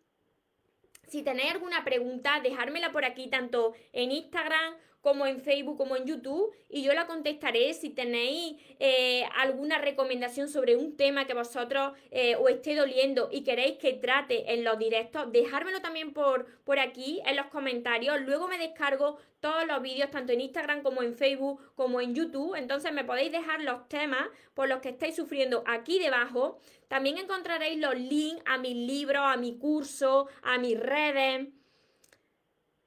Si 1.07 1.23
tenéis 1.23 1.51
alguna 1.51 1.83
pregunta, 1.83 2.39
dejármela 2.39 2.91
por 2.91 3.03
aquí, 3.03 3.29
tanto 3.29 3.73
en 3.93 4.11
Instagram 4.11 4.75
como 5.05 5.27
en 5.27 5.39
Facebook, 5.39 5.77
como 5.77 5.95
en 5.95 6.07
YouTube, 6.07 6.51
y 6.67 6.81
yo 6.81 6.91
la 6.95 7.05
contestaré 7.05 7.75
si 7.75 7.91
tenéis 7.91 8.55
eh, 8.79 9.23
alguna 9.37 9.77
recomendación 9.77 10.49
sobre 10.49 10.75
un 10.75 10.97
tema 10.97 11.27
que 11.27 11.35
vosotros 11.35 11.93
eh, 12.09 12.35
os 12.37 12.49
esté 12.49 12.73
doliendo 12.73 13.29
y 13.31 13.43
queréis 13.43 13.77
que 13.77 13.93
trate 13.93 14.51
en 14.51 14.63
los 14.63 14.79
directos, 14.79 15.31
dejármelo 15.31 15.79
también 15.79 16.11
por, 16.11 16.47
por 16.63 16.79
aquí 16.79 17.21
en 17.27 17.35
los 17.35 17.45
comentarios. 17.45 18.19
Luego 18.21 18.47
me 18.47 18.57
descargo 18.57 19.19
todos 19.41 19.67
los 19.67 19.79
vídeos, 19.83 20.09
tanto 20.09 20.33
en 20.33 20.41
Instagram 20.41 20.81
como 20.81 21.03
en 21.03 21.13
Facebook, 21.13 21.61
como 21.75 22.01
en 22.01 22.15
YouTube. 22.15 22.55
Entonces 22.55 22.91
me 22.91 23.03
podéis 23.03 23.31
dejar 23.31 23.61
los 23.61 23.87
temas 23.87 24.27
por 24.55 24.67
los 24.67 24.79
que 24.79 24.89
estáis 24.89 25.15
sufriendo 25.15 25.63
aquí 25.67 25.99
debajo. 25.99 26.57
También 26.87 27.19
encontraréis 27.19 27.79
los 27.79 27.93
links 27.93 28.41
a 28.47 28.57
mis 28.57 28.75
libros, 28.75 29.21
a 29.23 29.37
mi 29.37 29.59
curso, 29.59 30.29
a 30.41 30.57
mis 30.57 30.79
redes. 30.79 31.49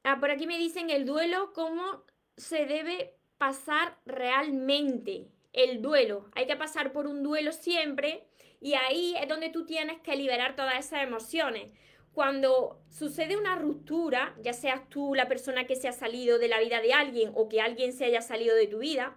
Ah, 0.02 0.18
por 0.20 0.30
aquí 0.30 0.46
me 0.46 0.58
dicen 0.58 0.90
el 0.90 1.04
duelo, 1.04 1.52
cómo 1.52 2.04
se 2.36 2.66
debe 2.66 3.14
pasar 3.36 3.98
realmente 4.06 5.28
el 5.52 5.82
duelo. 5.82 6.30
Hay 6.34 6.46
que 6.46 6.56
pasar 6.56 6.92
por 6.92 7.06
un 7.06 7.22
duelo 7.22 7.52
siempre 7.52 8.24
y 8.60 8.74
ahí 8.74 9.14
es 9.20 9.28
donde 9.28 9.50
tú 9.50 9.64
tienes 9.66 10.00
que 10.00 10.16
liberar 10.16 10.56
todas 10.56 10.78
esas 10.78 11.02
emociones. 11.02 11.72
Cuando 12.12 12.80
sucede 12.90 13.36
una 13.36 13.54
ruptura, 13.54 14.34
ya 14.42 14.52
seas 14.52 14.88
tú 14.88 15.14
la 15.14 15.28
persona 15.28 15.66
que 15.66 15.76
se 15.76 15.88
ha 15.88 15.92
salido 15.92 16.38
de 16.38 16.48
la 16.48 16.58
vida 16.58 16.80
de 16.80 16.92
alguien 16.92 17.30
o 17.34 17.48
que 17.48 17.60
alguien 17.60 17.92
se 17.92 18.06
haya 18.06 18.22
salido 18.22 18.56
de 18.56 18.66
tu 18.66 18.78
vida, 18.78 19.16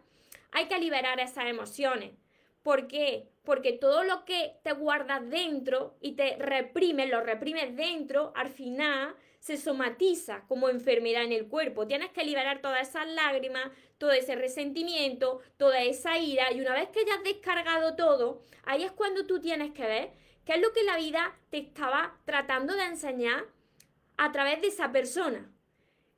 hay 0.51 0.67
que 0.67 0.77
liberar 0.77 1.19
esas 1.19 1.47
emociones. 1.47 2.11
¿Por 2.61 2.88
qué? 2.88 3.30
Porque 3.43 3.74
todo 3.74 4.03
lo 4.03 4.24
que 4.25 4.60
te 4.63 4.74
guardas 4.74 5.27
dentro 5.29 5.98
y 6.00 6.13
te 6.13 6.36
reprime, 6.38 7.07
lo 7.07 7.21
reprimes 7.21 7.75
dentro, 7.75 8.31
al 8.36 8.50
final 8.50 9.15
se 9.39 9.57
somatiza 9.57 10.45
como 10.48 10.69
enfermedad 10.69 11.24
en 11.24 11.31
el 11.31 11.48
cuerpo. 11.48 11.88
Tienes 11.88 12.12
que 12.12 12.24
liberar 12.24 12.62
todas 12.62 12.88
esas 12.88 13.07
lágrimas, 13.07 13.71
todo 13.98 14.12
ese 14.12 14.36
resentimiento, 14.36 15.41
toda 15.57 15.81
esa 15.81 16.19
ira 16.19 16.51
y 16.53 16.62
una 16.62 16.74
vez 16.74 16.89
que 16.89 17.03
ya 17.05 17.15
has 17.15 17.24
descargado 17.24 17.95
todo, 17.95 18.43
ahí 18.63 18.83
es 18.83 18.91
cuando 18.91 19.25
tú 19.25 19.41
tienes 19.41 19.71
que 19.71 19.88
ver 19.88 20.12
qué 20.45 20.53
es 20.53 20.62
lo 20.62 20.71
que 20.74 20.83
la 20.83 20.98
vida 20.98 21.36
te 21.50 21.57
estaba 21.57 22.19
tratando 22.25 22.75
de 22.75 22.83
enseñar 22.83 23.45
a 24.17 24.31
través 24.31 24.62
de 24.62 24.67
esa 24.67 24.91
persona. 24.91 25.51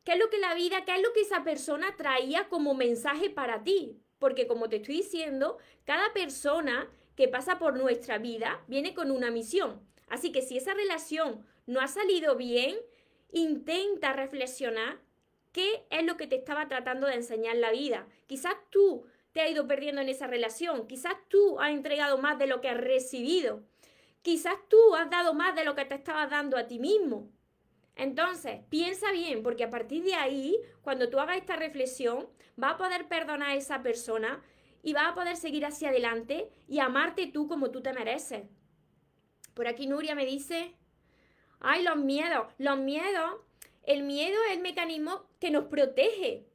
¿Qué 0.03 0.13
es 0.13 0.19
lo 0.19 0.29
que 0.29 0.39
la 0.39 0.53
vida, 0.53 0.83
qué 0.83 0.95
es 0.95 1.01
lo 1.01 1.13
que 1.13 1.21
esa 1.21 1.45
persona 1.45 1.95
traía 1.95 2.49
como 2.49 2.73
mensaje 2.73 3.29
para 3.29 3.63
ti? 3.63 4.01
Porque 4.19 4.47
como 4.47 4.67
te 4.67 4.77
estoy 4.77 4.97
diciendo, 4.97 5.57
cada 5.85 6.11
persona 6.11 6.89
que 7.15 7.27
pasa 7.27 7.59
por 7.59 7.77
nuestra 7.77 8.17
vida 8.17 8.63
viene 8.67 8.93
con 8.93 9.11
una 9.11 9.31
misión. 9.31 9.81
Así 10.09 10.31
que 10.31 10.41
si 10.41 10.57
esa 10.57 10.73
relación 10.73 11.45
no 11.65 11.81
ha 11.81 11.87
salido 11.87 12.35
bien, 12.35 12.75
intenta 13.31 14.13
reflexionar 14.13 14.99
qué 15.51 15.85
es 15.89 16.03
lo 16.03 16.17
que 16.17 16.27
te 16.27 16.35
estaba 16.35 16.67
tratando 16.67 17.07
de 17.07 17.15
enseñar 17.15 17.55
la 17.55 17.71
vida. 17.71 18.07
Quizás 18.27 18.55
tú 18.69 19.05
te 19.31 19.41
has 19.41 19.51
ido 19.51 19.67
perdiendo 19.67 20.01
en 20.01 20.09
esa 20.09 20.27
relación, 20.27 20.87
quizás 20.87 21.15
tú 21.27 21.59
has 21.59 21.71
entregado 21.71 22.17
más 22.17 22.37
de 22.37 22.47
lo 22.47 22.61
que 22.61 22.69
has 22.69 22.77
recibido, 22.77 23.63
quizás 24.21 24.55
tú 24.69 24.95
has 24.95 25.09
dado 25.09 25.33
más 25.33 25.55
de 25.55 25.63
lo 25.63 25.75
que 25.75 25.85
te 25.85 25.95
estabas 25.95 26.29
dando 26.29 26.57
a 26.57 26.67
ti 26.67 26.79
mismo. 26.79 27.29
Entonces, 27.95 28.61
piensa 28.69 29.11
bien, 29.11 29.43
porque 29.43 29.63
a 29.63 29.69
partir 29.69 30.03
de 30.03 30.15
ahí, 30.15 30.57
cuando 30.81 31.09
tú 31.09 31.19
hagas 31.19 31.37
esta 31.37 31.55
reflexión, 31.55 32.27
vas 32.55 32.73
a 32.73 32.77
poder 32.77 33.07
perdonar 33.07 33.49
a 33.49 33.55
esa 33.55 33.83
persona 33.83 34.43
y 34.83 34.93
vas 34.93 35.11
a 35.11 35.15
poder 35.15 35.37
seguir 35.37 35.65
hacia 35.65 35.89
adelante 35.89 36.49
y 36.67 36.79
amarte 36.79 37.25
tú 37.27 37.47
como 37.47 37.71
tú 37.71 37.81
te 37.81 37.93
mereces. 37.93 38.43
Por 39.55 39.67
aquí 39.67 39.87
Nuria 39.87 40.13
me 40.13 40.25
dice, 40.25 40.75
Ay, 41.63 41.81
los 41.81 41.95
miedos. 41.95 42.47
Los 42.57 42.77
miedos, 42.77 43.35
el 43.83 44.03
miedo 44.03 44.37
es 44.49 44.57
el 44.57 44.61
mecanismo 44.61 45.23
que 45.39 45.49
nos 45.49 45.65
protege, 45.65 46.45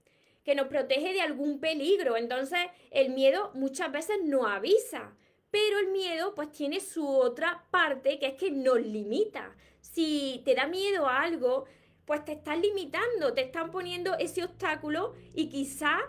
que 0.44 0.54
nos 0.54 0.68
protege 0.68 1.14
de 1.14 1.22
algún 1.22 1.60
peligro. 1.60 2.16
Entonces, 2.18 2.60
el 2.90 3.10
miedo 3.10 3.50
muchas 3.54 3.90
veces 3.90 4.18
no 4.22 4.46
avisa, 4.46 5.16
Pero 5.50 5.78
el 5.78 5.88
miedo 5.88 6.34
pues 6.34 6.52
tiene 6.52 6.78
su 6.78 7.08
otra 7.08 7.64
parte 7.70 8.18
que 8.18 8.26
es 8.26 8.34
que 8.34 8.50
nos 8.50 8.82
limita. 8.82 9.56
Si 9.80 10.42
te 10.44 10.54
da 10.54 10.66
miedo 10.66 11.06
a 11.06 11.22
algo, 11.22 11.64
pues 12.04 12.22
te 12.26 12.32
están 12.32 12.60
limitando, 12.60 13.32
te 13.32 13.40
están 13.40 13.70
poniendo 13.70 14.14
ese 14.18 14.44
obstáculo 14.44 15.14
y 15.34 15.48
quizá 15.48 16.00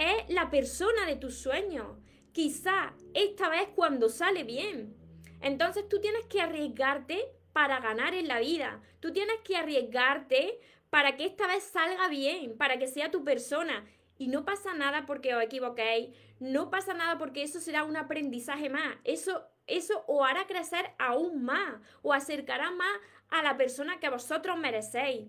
es 0.00 0.28
la 0.28 0.50
persona 0.50 1.04
de 1.04 1.16
tus 1.16 1.36
sueños. 1.36 1.98
Quizá 2.32 2.94
esta 3.12 3.50
vez 3.50 3.68
cuando 3.74 4.08
sale 4.08 4.44
bien. 4.44 4.96
Entonces 5.42 5.88
tú 5.88 6.00
tienes 6.00 6.24
que 6.26 6.40
arriesgarte 6.40 7.20
para 7.52 7.80
ganar 7.80 8.14
en 8.14 8.26
la 8.26 8.40
vida. 8.40 8.80
Tú 9.00 9.12
tienes 9.12 9.36
que 9.44 9.56
arriesgarte 9.56 10.58
para 10.88 11.16
que 11.16 11.26
esta 11.26 11.46
vez 11.46 11.64
salga 11.64 12.08
bien, 12.08 12.56
para 12.56 12.78
que 12.78 12.88
sea 12.88 13.10
tu 13.10 13.24
persona. 13.24 13.84
Y 14.16 14.28
no 14.28 14.44
pasa 14.44 14.72
nada 14.74 15.04
porque 15.06 15.34
os 15.34 15.42
equivoquéis, 15.42 16.16
no 16.38 16.70
pasa 16.70 16.94
nada 16.94 17.18
porque 17.18 17.42
eso 17.42 17.60
será 17.60 17.84
un 17.84 17.96
aprendizaje 17.96 18.70
más. 18.70 18.96
Eso, 19.04 19.46
eso 19.66 20.04
os 20.06 20.26
hará 20.26 20.46
crecer 20.46 20.90
aún 20.98 21.44
más, 21.44 21.80
o 22.02 22.12
acercará 22.12 22.70
más 22.70 23.00
a 23.28 23.42
la 23.42 23.56
persona 23.56 24.00
que 24.00 24.10
vosotros 24.10 24.58
merecéis. 24.58 25.28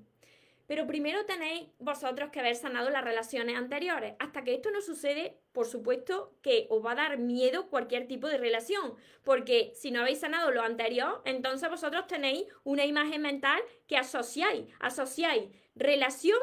Pero 0.72 0.88
primero 0.88 1.26
tenéis 1.26 1.68
vosotros 1.80 2.30
que 2.30 2.40
haber 2.40 2.56
sanado 2.56 2.90
las 2.90 3.04
relaciones 3.04 3.58
anteriores. 3.58 4.14
Hasta 4.20 4.46
que 4.46 4.54
esto 4.54 4.72
no 4.72 4.80
sucede, 4.80 5.38
por 5.52 5.66
supuesto 5.66 6.34
que 6.42 6.68
os 6.70 6.82
va 6.82 6.94
a 6.94 6.96
dar 6.96 7.18
miedo 7.18 7.68
cualquier 7.68 8.08
tipo 8.08 8.30
de 8.30 8.38
relación. 8.38 8.96
Porque 9.26 9.74
si 9.76 9.92
no 9.92 10.00
habéis 10.00 10.22
sanado 10.22 10.50
lo 10.50 10.62
anterior, 10.62 11.24
entonces 11.26 11.70
vosotros 11.70 12.08
tenéis 12.08 12.46
una 12.64 12.86
imagen 12.86 13.22
mental 13.22 13.62
que 13.86 13.98
asociáis. 13.98 14.64
Asociáis 14.80 15.50
relación 15.76 16.40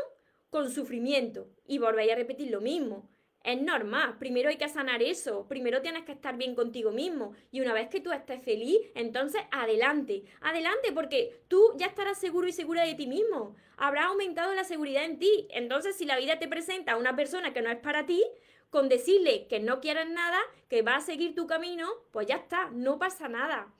con 0.51 0.71
sufrimiento. 0.71 1.49
Y 1.67 1.79
volvéis 1.79 2.13
a 2.13 2.17
repetir 2.17 2.51
lo 2.51 2.61
mismo. 2.61 3.09
Es 3.45 3.61
normal, 3.61 4.19
primero 4.19 4.49
hay 4.49 4.57
que 4.57 4.69
sanar 4.69 5.03
eso, 5.03 5.47
primero 5.47 5.81
tienes 5.81 6.03
que 6.03 6.13
estar 6.13 6.37
bien 6.37 6.55
contigo 6.55 6.91
mismo 6.91 7.35
y 7.53 7.61
una 7.61 7.73
vez 7.73 7.89
que 7.89 8.01
tú 8.01 8.13
estés 8.13 8.43
feliz, 8.43 8.79
entonces 8.95 9.41
adelante, 9.53 10.25
adelante 10.41 10.93
porque 10.93 11.41
tú 11.47 11.73
ya 11.77 11.87
estarás 11.87 12.19
seguro 12.19 12.49
y 12.49 12.53
segura 12.53 12.85
de 12.85 12.95
ti 12.95 13.07
mismo, 13.07 13.55
habrá 13.77 14.07
aumentado 14.07 14.55
la 14.55 14.65
seguridad 14.65 15.05
en 15.05 15.19
ti, 15.19 15.47
entonces 15.51 15.97
si 15.97 16.05
la 16.05 16.19
vida 16.19 16.39
te 16.39 16.49
presenta 16.49 16.93
a 16.93 16.97
una 16.97 17.15
persona 17.15 17.55
que 17.55 17.63
no 17.63 17.71
es 17.71 17.79
para 17.79 18.07
ti, 18.07 18.23
con 18.71 18.89
decirle 18.89 19.47
que 19.47 19.61
no 19.61 19.81
quieres 19.81 20.09
nada, 20.09 20.39
que 20.69 20.83
va 20.83 20.97
a 20.97 21.01
seguir 21.01 21.35
tu 21.35 21.47
camino, 21.47 21.89
pues 22.11 22.27
ya 22.27 22.37
está, 22.37 22.71
no 22.71 22.99
pasa 22.99 23.29
nada. 23.29 23.73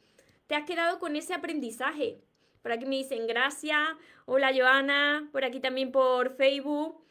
Te 0.47 0.55
has 0.55 0.65
quedado 0.65 0.99
con 0.99 1.15
ese 1.15 1.35
aprendizaje. 1.35 2.23
Por 2.63 2.73
aquí 2.73 2.87
me 2.87 2.97
dicen 2.97 3.27
gracias, 3.27 3.81
hola 4.25 4.53
Joana, 4.57 5.29
por 5.31 5.45
aquí 5.45 5.61
también 5.61 5.93
por 5.93 6.37
Facebook. 6.37 7.08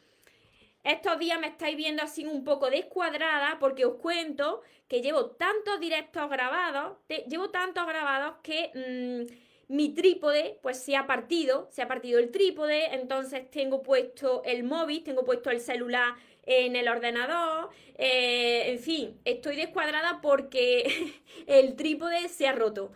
Estos 0.88 1.18
días 1.18 1.38
me 1.38 1.48
estáis 1.48 1.76
viendo 1.76 2.02
así 2.02 2.24
un 2.24 2.44
poco 2.44 2.70
descuadrada 2.70 3.58
porque 3.60 3.84
os 3.84 3.96
cuento 3.96 4.62
que 4.88 5.02
llevo 5.02 5.26
tantos 5.26 5.78
directos 5.80 6.30
grabados, 6.30 6.96
llevo 7.28 7.50
tantos 7.50 7.86
grabados 7.86 8.36
que 8.42 8.70
mm, 8.74 9.74
mi 9.74 9.90
trípode 9.90 10.58
pues 10.62 10.82
se 10.82 10.96
ha 10.96 11.06
partido, 11.06 11.68
se 11.70 11.82
ha 11.82 11.88
partido 11.88 12.18
el 12.18 12.30
trípode, 12.30 12.94
entonces 12.94 13.50
tengo 13.50 13.82
puesto 13.82 14.42
el 14.46 14.64
móvil, 14.64 15.04
tengo 15.04 15.26
puesto 15.26 15.50
el 15.50 15.60
celular 15.60 16.14
en 16.46 16.74
el 16.74 16.88
ordenador, 16.88 17.68
eh, 17.98 18.70
en 18.70 18.78
fin, 18.78 19.20
estoy 19.26 19.56
descuadrada 19.56 20.22
porque 20.22 21.20
el 21.46 21.76
trípode 21.76 22.30
se 22.30 22.48
ha 22.48 22.52
roto. 22.52 22.92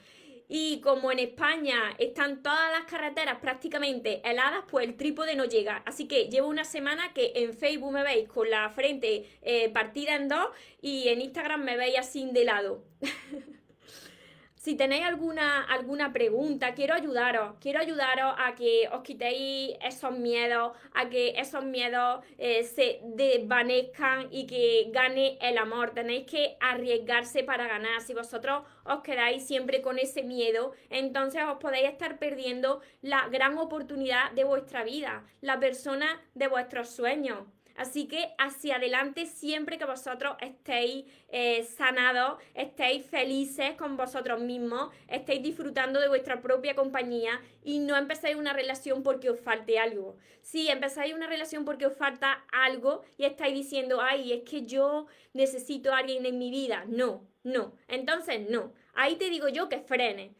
Y 0.54 0.82
como 0.82 1.10
en 1.10 1.18
España 1.18 1.94
están 1.96 2.42
todas 2.42 2.70
las 2.72 2.84
carreteras 2.84 3.38
prácticamente 3.38 4.20
heladas, 4.22 4.64
pues 4.70 4.86
el 4.86 4.98
trípode 4.98 5.34
no 5.34 5.46
llega. 5.46 5.82
Así 5.86 6.06
que 6.06 6.26
llevo 6.26 6.48
una 6.48 6.66
semana 6.66 7.14
que 7.14 7.32
en 7.36 7.54
Facebook 7.54 7.90
me 7.90 8.02
veis 8.02 8.28
con 8.28 8.50
la 8.50 8.68
frente 8.68 9.24
eh, 9.40 9.70
partida 9.70 10.14
en 10.14 10.28
dos 10.28 10.48
y 10.82 11.08
en 11.08 11.22
Instagram 11.22 11.64
me 11.64 11.78
veis 11.78 11.96
así 11.98 12.28
de 12.30 12.44
lado. 12.44 12.84
Si 14.62 14.76
tenéis 14.76 15.04
alguna, 15.04 15.64
alguna 15.64 16.12
pregunta, 16.12 16.72
quiero 16.72 16.94
ayudaros, 16.94 17.56
quiero 17.58 17.80
ayudaros 17.80 18.36
a 18.38 18.54
que 18.54 18.88
os 18.92 19.02
quitéis 19.02 19.76
esos 19.82 20.16
miedos, 20.16 20.70
a 20.94 21.08
que 21.08 21.30
esos 21.30 21.64
miedos 21.64 22.24
eh, 22.38 22.62
se 22.62 23.00
desvanezcan 23.02 24.28
y 24.30 24.46
que 24.46 24.86
gane 24.92 25.36
el 25.40 25.58
amor. 25.58 25.90
Tenéis 25.90 26.26
que 26.30 26.56
arriesgarse 26.60 27.42
para 27.42 27.66
ganar. 27.66 28.02
Si 28.02 28.14
vosotros 28.14 28.62
os 28.84 29.00
quedáis 29.00 29.44
siempre 29.44 29.82
con 29.82 29.98
ese 29.98 30.22
miedo, 30.22 30.74
entonces 30.90 31.42
os 31.42 31.58
podéis 31.58 31.88
estar 31.88 32.20
perdiendo 32.20 32.82
la 33.00 33.26
gran 33.30 33.58
oportunidad 33.58 34.30
de 34.30 34.44
vuestra 34.44 34.84
vida, 34.84 35.24
la 35.40 35.58
persona 35.58 36.22
de 36.34 36.46
vuestros 36.46 36.88
sueños. 36.88 37.48
Así 37.82 38.06
que 38.06 38.32
hacia 38.38 38.76
adelante 38.76 39.26
siempre 39.26 39.76
que 39.76 39.84
vosotros 39.84 40.36
estéis 40.40 41.04
eh, 41.30 41.64
sanados, 41.64 42.40
estéis 42.54 43.04
felices 43.04 43.74
con 43.74 43.96
vosotros 43.96 44.40
mismos, 44.40 44.94
estéis 45.08 45.42
disfrutando 45.42 45.98
de 45.98 46.06
vuestra 46.06 46.40
propia 46.40 46.76
compañía 46.76 47.40
y 47.64 47.80
no 47.80 47.96
empezáis 47.96 48.36
una 48.36 48.52
relación 48.52 49.02
porque 49.02 49.30
os 49.30 49.40
falte 49.40 49.80
algo. 49.80 50.16
Si 50.42 50.68
empezáis 50.68 51.12
una 51.12 51.26
relación 51.26 51.64
porque 51.64 51.86
os 51.86 51.96
falta 51.96 52.44
algo 52.52 53.02
y 53.16 53.24
estáis 53.24 53.52
diciendo, 53.52 54.00
ay, 54.00 54.32
es 54.32 54.48
que 54.48 54.62
yo 54.62 55.06
necesito 55.32 55.92
a 55.92 55.98
alguien 55.98 56.24
en 56.24 56.38
mi 56.38 56.52
vida. 56.52 56.84
No, 56.86 57.26
no. 57.42 57.72
Entonces 57.88 58.48
no. 58.48 58.72
Ahí 58.94 59.16
te 59.16 59.28
digo 59.28 59.48
yo 59.48 59.68
que 59.68 59.80
frene. 59.80 60.36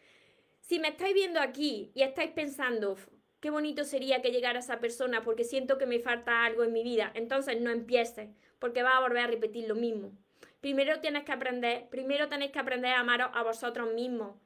Si 0.61 0.79
me 0.79 0.91
estáis 0.91 1.13
viendo 1.13 1.41
aquí 1.41 1.91
y 1.93 2.03
estáis 2.03 2.31
pensando, 2.31 2.97
qué 3.43 3.51
bonito 3.51 3.83
sería 3.83 4.23
que 4.23 4.31
llegara 4.31 4.61
esa 4.61 4.79
persona 4.79 5.23
porque 5.25 5.43
siento 5.43 5.77
que 5.77 5.85
me 5.85 5.99
falta 5.99 6.45
algo 6.45 6.63
en 6.63 6.73
mi 6.73 6.85
vida. 6.85 7.11
Entonces 7.15 7.61
no 7.61 7.71
empieces, 7.71 8.31
porque 8.61 8.85
va 8.85 8.97
a 8.97 9.01
volver 9.01 9.25
a 9.25 9.27
repetir 9.27 9.69
lo 9.69 9.75
mismo. 9.75 10.13
Primero 10.61 11.01
tienes 11.01 11.25
que 11.25 11.33
aprender, 11.33 11.89
primero 11.91 12.29
tenéis 12.29 12.53
que 12.53 12.61
aprender 12.61 12.93
a 12.93 13.01
amaros 13.01 13.31
a 13.35 13.43
vosotros 13.43 13.93
mismos. 13.93 14.37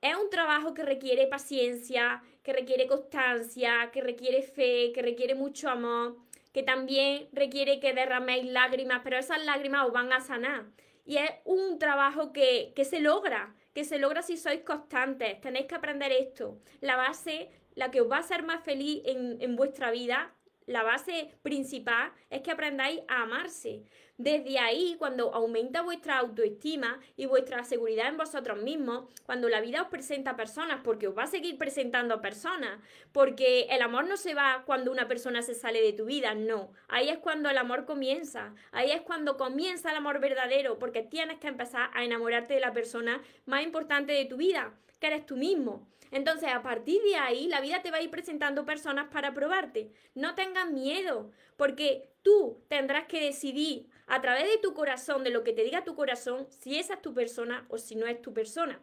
Es 0.00 0.16
un 0.16 0.30
trabajo 0.30 0.72
que 0.72 0.82
requiere 0.82 1.26
paciencia, 1.26 2.22
que 2.42 2.54
requiere 2.54 2.86
constancia, 2.86 3.90
que 3.92 4.00
requiere 4.00 4.40
fe, 4.40 4.92
que 4.94 5.02
requiere 5.02 5.34
mucho 5.34 5.68
amor, 5.68 6.16
que 6.54 6.62
también 6.62 7.28
requiere 7.32 7.78
que 7.78 7.92
derraméis 7.92 8.46
lágrimas, 8.46 9.02
pero 9.04 9.18
esas 9.18 9.44
lágrimas 9.44 9.86
os 9.86 9.92
van 9.92 10.14
a 10.14 10.20
sanar. 10.20 10.64
Y 11.04 11.18
es 11.18 11.30
un 11.44 11.78
trabajo 11.78 12.32
que, 12.32 12.72
que 12.74 12.86
se 12.86 13.00
logra, 13.00 13.54
que 13.74 13.84
se 13.84 13.98
logra 13.98 14.22
si 14.22 14.38
sois 14.38 14.60
constantes. 14.60 15.42
Tenéis 15.42 15.66
que 15.66 15.74
aprender 15.74 16.10
esto. 16.12 16.58
La 16.80 16.96
base 16.96 17.50
la 17.74 17.90
que 17.90 18.00
os 18.00 18.10
va 18.10 18.16
a 18.16 18.20
hacer 18.20 18.42
más 18.42 18.62
feliz 18.62 19.02
en, 19.04 19.56
vuestra 19.56 19.90
vida, 19.90 20.32
la 20.66 20.82
base 20.82 21.34
principal 21.42 22.12
es 22.30 22.40
que 22.42 22.50
aprendáis 22.50 23.00
a 23.08 23.22
amarse. 23.22 23.84
Desde 24.16 24.60
ahí, 24.60 24.94
cuando 24.96 25.34
aumenta 25.34 25.82
vuestra 25.82 26.18
autoestima 26.18 27.00
y 27.16 27.26
vuestra 27.26 27.64
seguridad 27.64 28.08
en 28.08 28.16
vosotros 28.16 28.62
mismos, 28.62 29.10
cuando 29.26 29.48
la 29.48 29.60
vida 29.60 29.82
os 29.82 29.88
presenta 29.88 30.36
personas, 30.36 30.80
porque 30.84 31.08
os 31.08 31.18
va 31.18 31.24
a 31.24 31.26
seguir 31.26 31.58
presentando 31.58 32.20
personas, 32.20 32.78
porque 33.10 33.66
el 33.70 33.82
amor 33.82 34.06
no 34.06 34.16
se 34.16 34.34
va 34.34 34.62
cuando 34.66 34.92
una 34.92 35.08
persona 35.08 35.42
se 35.42 35.54
sale 35.54 35.82
de 35.82 35.92
tu 35.92 36.04
vida, 36.04 36.34
no. 36.34 36.70
Ahí 36.86 37.08
es 37.08 37.18
cuando 37.18 37.50
el 37.50 37.58
amor 37.58 37.86
comienza, 37.86 38.54
ahí 38.70 38.92
es 38.92 39.02
cuando 39.02 39.36
comienza 39.36 39.90
el 39.90 39.96
amor 39.96 40.20
verdadero, 40.20 40.78
porque 40.78 41.02
tienes 41.02 41.40
que 41.40 41.48
empezar 41.48 41.90
a 41.92 42.04
enamorarte 42.04 42.54
de 42.54 42.60
la 42.60 42.72
persona 42.72 43.20
más 43.46 43.64
importante 43.64 44.12
de 44.12 44.26
tu 44.26 44.36
vida, 44.36 44.74
que 45.00 45.06
eres 45.06 45.26
tú 45.26 45.36
mismo. 45.36 45.88
Entonces, 46.10 46.48
a 46.52 46.62
partir 46.62 47.02
de 47.02 47.16
ahí, 47.16 47.48
la 47.48 47.60
vida 47.60 47.82
te 47.82 47.90
va 47.90 47.96
a 47.96 48.02
ir 48.02 48.10
presentando 48.10 48.64
personas 48.64 49.08
para 49.10 49.34
probarte. 49.34 49.90
No 50.14 50.34
tengas 50.34 50.70
miedo, 50.70 51.32
porque 51.56 52.08
tú 52.22 52.62
tendrás 52.68 53.06
que 53.06 53.20
decidir 53.20 53.88
a 54.06 54.20
través 54.20 54.44
de 54.48 54.58
tu 54.58 54.74
corazón, 54.74 55.24
de 55.24 55.30
lo 55.30 55.42
que 55.42 55.52
te 55.52 55.64
diga 55.64 55.84
tu 55.84 55.94
corazón, 55.94 56.46
si 56.50 56.78
esa 56.78 56.94
es 56.94 57.02
tu 57.02 57.14
persona 57.14 57.66
o 57.68 57.78
si 57.78 57.96
no 57.96 58.06
es 58.06 58.20
tu 58.22 58.32
persona. 58.32 58.80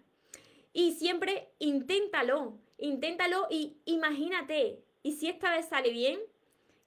Y 0.73 0.93
siempre 0.93 1.49
inténtalo, 1.59 2.57
inténtalo 2.77 3.47
y 3.49 3.77
imagínate. 3.85 4.83
¿Y 5.03 5.13
si 5.13 5.27
esta 5.27 5.51
vez 5.51 5.67
sale 5.67 5.91
bien? 5.91 6.19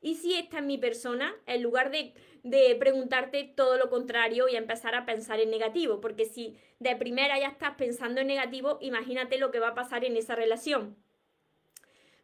¿Y 0.00 0.16
si 0.16 0.34
esta 0.34 0.58
es 0.58 0.64
mi 0.64 0.78
persona? 0.78 1.34
En 1.46 1.62
lugar 1.62 1.90
de 1.90 2.12
de 2.44 2.76
preguntarte 2.78 3.42
todo 3.56 3.78
lo 3.78 3.88
contrario 3.88 4.48
y 4.48 4.54
empezar 4.54 4.94
a 4.94 5.06
pensar 5.06 5.40
en 5.40 5.50
negativo, 5.50 6.00
porque 6.00 6.26
si 6.26 6.56
de 6.78 6.94
primera 6.94 7.38
ya 7.38 7.48
estás 7.48 7.74
pensando 7.76 8.20
en 8.20 8.26
negativo, 8.26 8.76
imagínate 8.82 9.38
lo 9.38 9.50
que 9.50 9.60
va 9.60 9.68
a 9.68 9.74
pasar 9.74 10.04
en 10.04 10.16
esa 10.16 10.36
relación. 10.36 10.94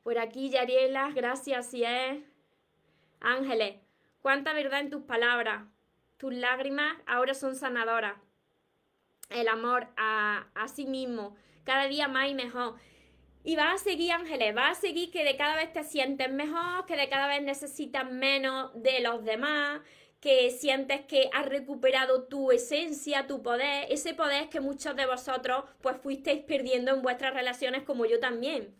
Por 0.03 0.19
aquí, 0.19 0.51
Yariela, 0.51 1.11
gracias, 1.15 1.71
si 1.71 1.85
es. 1.85 2.19
Ángeles, 3.21 3.77
cuánta 4.21 4.53
verdad 4.53 4.81
en 4.81 4.91
tus 4.91 5.03
palabras. 5.03 5.65
Tus 6.19 6.35
lágrimas 6.35 6.99
ahora 7.07 7.33
son 7.33 7.57
sanadoras. 7.57 8.17
El 9.31 9.49
amor 9.49 9.89
a, 9.97 10.49
a 10.55 10.69
sí 10.69 10.85
mismo, 10.85 11.35
cada 11.65 11.87
día 11.87 12.09
más 12.09 12.29
y 12.29 12.35
mejor. 12.35 12.75
Y 13.43 13.57
vas 13.57 13.81
a 13.81 13.85
seguir, 13.85 14.13
Ángeles, 14.13 14.55
vas 14.55 14.77
a 14.77 14.81
seguir 14.81 15.11
que 15.11 15.25
de 15.25 15.39
cada 15.39 15.57
vez 15.57 15.73
te 15.73 15.83
sientes 15.83 16.31
mejor, 16.31 16.85
que 16.85 16.97
de 16.97 17.09
cada 17.09 17.27
vez 17.27 17.43
necesitas 17.43 18.11
menos 18.11 18.71
de 18.75 19.01
los 19.01 19.25
demás, 19.25 19.81
que 20.21 20.51
sientes 20.51 21.01
que 21.07 21.31
has 21.33 21.47
recuperado 21.47 22.25
tu 22.25 22.53
esencia, 22.53 23.27
tu 23.27 23.43
poder, 23.43 23.87
ese 23.91 24.15
poder 24.15 24.49
que 24.49 24.61
muchos 24.61 24.95
de 24.95 25.07
vosotros 25.07 25.65
pues 25.81 25.97
fuisteis 25.97 26.45
perdiendo 26.45 26.93
en 26.93 27.03
vuestras 27.03 27.35
relaciones 27.35 27.83
como 27.85 28.05
yo 28.05 28.21
también, 28.21 28.75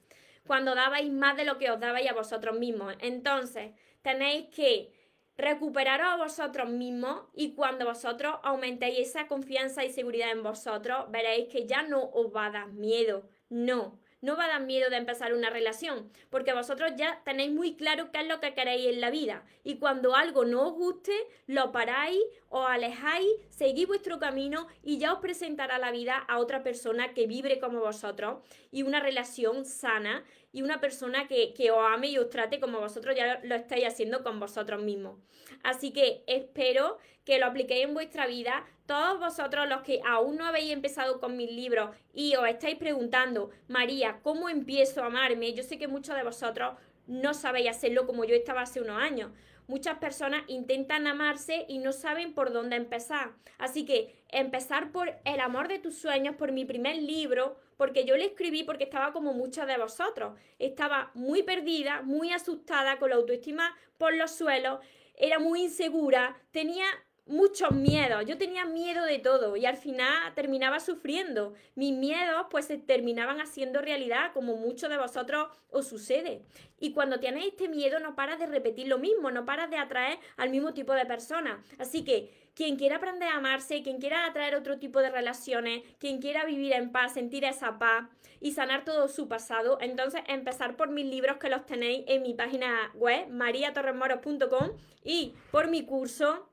cuando 0.47 0.75
dabais 0.75 1.11
más 1.11 1.37
de 1.37 1.45
lo 1.45 1.59
que 1.59 1.71
os 1.71 1.81
dabais 1.81 2.11
a 2.11 2.15
vosotros 2.15 2.59
mismos. 2.59 2.95
Entonces, 3.01 3.73
tenéis 4.03 4.49
que 4.55 4.93
recuperaros 5.37 6.09
a 6.09 6.17
vosotros 6.17 6.69
mismos 6.69 7.23
y 7.35 7.55
cuando 7.55 7.87
vosotros 7.87 8.37
aumentéis 8.43 8.99
esa 8.99 9.27
confianza 9.27 9.85
y 9.85 9.91
seguridad 9.91 10.31
en 10.31 10.43
vosotros, 10.43 11.11
veréis 11.11 11.49
que 11.49 11.67
ya 11.67 11.83
no 11.83 12.03
os 12.03 12.35
va 12.35 12.47
a 12.47 12.51
dar 12.51 12.73
miedo, 12.73 13.29
no. 13.49 14.00
No 14.23 14.37
va 14.37 14.45
a 14.45 14.49
dar 14.49 14.63
miedo 14.63 14.91
de 14.91 14.97
empezar 14.97 15.33
una 15.33 15.49
relación, 15.49 16.13
porque 16.29 16.53
vosotros 16.53 16.93
ya 16.97 17.23
tenéis 17.25 17.53
muy 17.53 17.75
claro 17.75 18.11
qué 18.13 18.21
es 18.21 18.27
lo 18.27 18.39
que 18.39 18.55
queréis 18.55 18.89
en 18.89 19.01
la 19.01 19.11
vida. 19.11 19.45
Y 19.65 19.79
cuando 19.79 20.15
algo 20.15 20.45
no 20.45 20.69
os 20.69 20.75
guste, 20.75 21.13
lo 21.47 21.73
paráis, 21.73 22.21
os 22.51 22.67
alejáis, 22.69 23.31
seguís 23.49 23.87
vuestro 23.87 24.19
camino 24.19 24.67
y 24.83 24.99
ya 24.99 25.13
os 25.13 25.21
presentará 25.21 25.79
la 25.79 25.93
vida 25.93 26.17
a 26.17 26.39
otra 26.39 26.65
persona 26.65 27.15
que 27.15 27.29
vibre 27.29 27.61
como 27.61 27.79
vosotros 27.79 28.43
y 28.73 28.83
una 28.83 28.99
relación 28.99 29.65
sana 29.65 30.25
y 30.53 30.63
una 30.63 30.81
persona 30.81 31.29
que, 31.29 31.55
que, 31.55 31.71
os 31.71 31.79
ame 31.79 32.09
y 32.09 32.19
os 32.19 32.29
trate 32.29 32.59
como 32.59 32.81
vosotros 32.81 33.15
ya 33.17 33.41
lo, 33.45 33.55
estáis 33.55 33.87
haciendo 33.87 34.25
con 34.25 34.41
vosotros 34.41 34.83
mismos. 34.83 35.21
Así 35.63 35.93
que 35.93 36.25
espero 36.27 36.99
que 37.25 37.39
lo 37.39 37.47
apliquéis 37.47 37.85
en 37.85 37.95
vuestra 37.95 38.27
vida. 38.27 38.65
Todos 38.85 39.21
vosotros 39.21 39.69
los 39.69 39.83
que 39.83 40.01
aún 40.05 40.37
no 40.37 40.45
habéis 40.45 40.73
empezado 40.73 41.21
con 41.21 41.37
mis 41.37 41.53
libros 41.53 41.95
y 42.13 42.35
os 42.35 42.49
estáis 42.49 42.75
preguntando, 42.75 43.51
María, 43.69 44.19
¿cómo 44.25 44.49
empiezo 44.49 45.05
a 45.05 45.07
amarme? 45.07 45.55
Yo 45.55 45.63
sé 45.63 45.79
que 45.79 45.87
muchos 45.87 46.17
de 46.17 46.25
vosotros 46.25 46.75
no 47.07 47.33
sabéis 47.33 47.71
hacerlo 47.71 48.07
como 48.07 48.25
yo 48.25 48.35
estaba 48.35 48.63
hace 48.63 48.81
unos 48.81 49.01
años. 49.01 49.31
Muchas 49.71 49.99
personas 49.99 50.43
intentan 50.49 51.07
amarse 51.07 51.65
y 51.69 51.79
no 51.79 51.93
saben 51.93 52.35
por 52.35 52.53
dónde 52.53 52.75
empezar. 52.75 53.31
Así 53.57 53.85
que 53.85 54.25
empezar 54.29 54.91
por 54.91 55.15
el 55.25 55.39
amor 55.39 55.69
de 55.69 55.79
tus 55.79 55.97
sueños, 55.97 56.35
por 56.35 56.51
mi 56.51 56.65
primer 56.65 56.97
libro, 56.97 57.57
porque 57.77 58.05
yo 58.05 58.17
le 58.17 58.25
escribí 58.25 58.65
porque 58.65 58.83
estaba 58.83 59.13
como 59.13 59.33
muchas 59.33 59.69
de 59.69 59.79
vosotros. 59.79 60.37
Estaba 60.59 61.13
muy 61.15 61.45
perdida, 61.45 62.03
muy 62.03 62.33
asustada, 62.33 62.99
con 62.99 63.11
la 63.11 63.17
autoestima 63.17 63.77
por 63.97 64.13
los 64.13 64.33
suelos, 64.33 64.81
era 65.15 65.39
muy 65.39 65.63
insegura, 65.63 66.37
tenía 66.51 66.87
muchos 67.31 67.71
miedos. 67.71 68.25
Yo 68.27 68.37
tenía 68.37 68.65
miedo 68.65 69.05
de 69.05 69.19
todo 69.19 69.57
y 69.57 69.65
al 69.65 69.77
final 69.77 70.35
terminaba 70.35 70.81
sufriendo. 70.81 71.55
Mis 71.77 71.95
miedos 71.95 72.47
pues 72.51 72.67
se 72.67 72.77
terminaban 72.77 73.41
haciendo 73.41 73.81
realidad, 73.81 74.33
como 74.35 74.57
muchos 74.57 74.91
de 74.91 74.99
vosotros 74.99 75.49
os 75.71 75.87
sucede. 75.87 76.43
Y 76.79 76.93
cuando 76.93 77.21
tienes 77.21 77.47
este 77.47 77.69
miedo 77.69 78.01
no 78.01 78.17
paras 78.17 78.39
de 78.39 78.47
repetir 78.47 78.89
lo 78.89 78.99
mismo, 78.99 79.31
no 79.31 79.45
paras 79.45 79.71
de 79.71 79.77
atraer 79.77 80.19
al 80.37 80.51
mismo 80.51 80.75
tipo 80.75 80.93
de 80.93 81.07
personas. 81.07 81.65
Así 81.79 82.05
que 82.05 82.51
quien 82.55 82.77
quiera 82.77 82.97
aprender 82.97 83.29
a 83.29 83.37
amarse, 83.37 83.83
quien 83.83 84.01
quiera 84.01 84.27
atraer 84.27 84.57
otro 84.57 84.79
tipo 84.79 85.01
de 85.01 85.11
relaciones, 85.11 85.83
quien 85.99 86.21
quiera 86.21 86.45
vivir 86.45 86.73
en 86.73 86.91
paz, 86.91 87.15
sentir 87.15 87.45
esa 87.45 87.79
paz 87.79 88.09
y 88.41 88.53
sanar 88.53 88.85
todo 88.85 89.07
su 89.09 89.29
pasado, 89.29 89.79
entonces 89.81 90.23
empezar 90.27 90.77
por 90.77 90.91
mis 90.91 91.07
libros 91.07 91.37
que 91.37 91.49
los 91.49 91.65
tenéis 91.67 92.05
en 92.09 92.23
mi 92.23 92.35
página 92.35 92.91
web, 92.95 93.29
mariatorremoros.com 93.29 94.71
y 95.05 95.35
por 95.51 95.69
mi 95.69 95.85
curso 95.85 96.50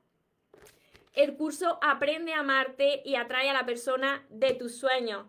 el 1.18 1.36
curso 1.36 1.80
Aprende 1.82 2.32
a 2.32 2.40
amarte 2.40 3.02
y 3.04 3.16
atrae 3.16 3.50
a 3.50 3.52
la 3.52 3.66
persona 3.66 4.24
de 4.30 4.54
tus 4.54 4.76
sueños. 4.76 5.26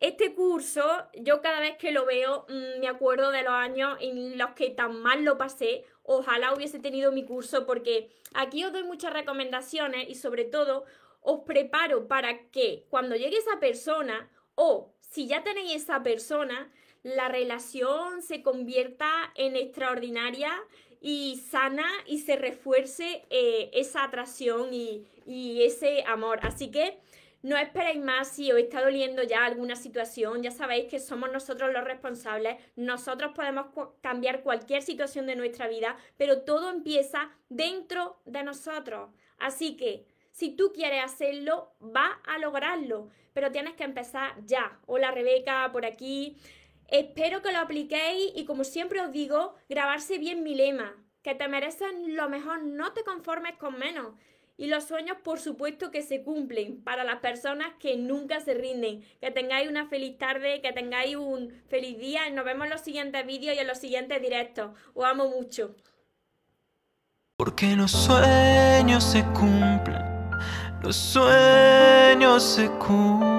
Este 0.00 0.34
curso, 0.34 0.82
yo 1.12 1.42
cada 1.42 1.60
vez 1.60 1.76
que 1.76 1.92
lo 1.92 2.06
veo, 2.06 2.46
mm, 2.48 2.80
me 2.80 2.88
acuerdo 2.88 3.30
de 3.30 3.42
los 3.42 3.52
años 3.52 3.98
en 4.00 4.38
los 4.38 4.50
que 4.52 4.70
tan 4.70 5.00
mal 5.02 5.24
lo 5.24 5.36
pasé. 5.36 5.84
Ojalá 6.02 6.54
hubiese 6.54 6.78
tenido 6.78 7.12
mi 7.12 7.26
curso 7.26 7.66
porque 7.66 8.08
aquí 8.32 8.64
os 8.64 8.72
doy 8.72 8.84
muchas 8.84 9.12
recomendaciones 9.12 10.08
y 10.08 10.14
sobre 10.14 10.44
todo 10.44 10.84
os 11.20 11.40
preparo 11.40 12.08
para 12.08 12.48
que 12.50 12.86
cuando 12.88 13.14
llegue 13.14 13.36
esa 13.36 13.60
persona 13.60 14.30
o 14.54 14.94
si 15.00 15.26
ya 15.26 15.42
tenéis 15.42 15.82
esa 15.82 16.02
persona, 16.02 16.72
la 17.02 17.28
relación 17.28 18.22
se 18.22 18.42
convierta 18.42 19.10
en 19.34 19.56
extraordinaria 19.56 20.52
y 21.00 21.42
sana 21.50 21.86
y 22.06 22.18
se 22.18 22.36
refuerce 22.36 23.24
eh, 23.30 23.70
esa 23.72 24.04
atracción 24.04 24.72
y, 24.72 25.06
y 25.26 25.62
ese 25.62 26.04
amor. 26.06 26.40
Así 26.42 26.70
que 26.70 26.98
no 27.40 27.56
esperéis 27.56 28.02
más 28.02 28.28
si 28.28 28.50
os 28.50 28.58
está 28.58 28.82
doliendo 28.82 29.22
ya 29.22 29.44
alguna 29.44 29.76
situación. 29.76 30.42
Ya 30.42 30.50
sabéis 30.50 30.86
que 30.90 30.98
somos 30.98 31.30
nosotros 31.30 31.72
los 31.72 31.84
responsables. 31.84 32.56
Nosotros 32.74 33.32
podemos 33.34 33.66
cambiar 34.00 34.42
cualquier 34.42 34.82
situación 34.82 35.26
de 35.26 35.36
nuestra 35.36 35.68
vida, 35.68 35.96
pero 36.16 36.42
todo 36.42 36.70
empieza 36.70 37.30
dentro 37.48 38.20
de 38.24 38.42
nosotros. 38.42 39.10
Así 39.38 39.76
que 39.76 40.04
si 40.32 40.50
tú 40.50 40.72
quieres 40.72 41.04
hacerlo, 41.04 41.72
va 41.80 42.20
a 42.26 42.38
lograrlo, 42.38 43.08
pero 43.32 43.52
tienes 43.52 43.74
que 43.74 43.84
empezar 43.84 44.34
ya. 44.44 44.78
Hola 44.86 45.12
Rebeca, 45.12 45.70
por 45.72 45.86
aquí. 45.86 46.36
Espero 46.88 47.42
que 47.42 47.52
lo 47.52 47.58
apliquéis 47.58 48.32
y 48.34 48.44
como 48.46 48.64
siempre 48.64 49.00
os 49.00 49.12
digo, 49.12 49.54
grabarse 49.68 50.18
bien 50.18 50.42
mi 50.42 50.54
lema, 50.54 50.96
que 51.22 51.34
te 51.34 51.46
mereces 51.46 51.88
lo 52.06 52.28
mejor, 52.30 52.62
no 52.62 52.92
te 52.92 53.04
conformes 53.04 53.56
con 53.56 53.78
menos. 53.78 54.14
Y 54.60 54.66
los 54.66 54.84
sueños, 54.84 55.18
por 55.22 55.38
supuesto, 55.38 55.92
que 55.92 56.02
se 56.02 56.24
cumplen 56.24 56.82
para 56.82 57.04
las 57.04 57.20
personas 57.20 57.68
que 57.78 57.96
nunca 57.96 58.40
se 58.40 58.54
rinden. 58.54 59.04
Que 59.20 59.30
tengáis 59.30 59.68
una 59.68 59.86
feliz 59.86 60.18
tarde, 60.18 60.60
que 60.60 60.72
tengáis 60.72 61.14
un 61.14 61.52
feliz 61.68 61.96
día. 61.96 62.28
Nos 62.30 62.44
vemos 62.44 62.64
en 62.64 62.70
los 62.70 62.80
siguientes 62.80 63.24
vídeos 63.24 63.54
y 63.54 63.60
en 63.60 63.68
los 63.68 63.78
siguientes 63.78 64.20
directos. 64.20 64.72
Os 64.94 65.04
amo 65.04 65.28
mucho. 65.28 65.76
Porque 67.36 67.76
los 67.76 67.92
sueños 67.92 69.04
se 69.04 69.22
cumplen. 69.26 70.02
Los 70.82 70.96
sueños 70.96 72.42
se 72.42 72.68
cumplen. 72.78 73.38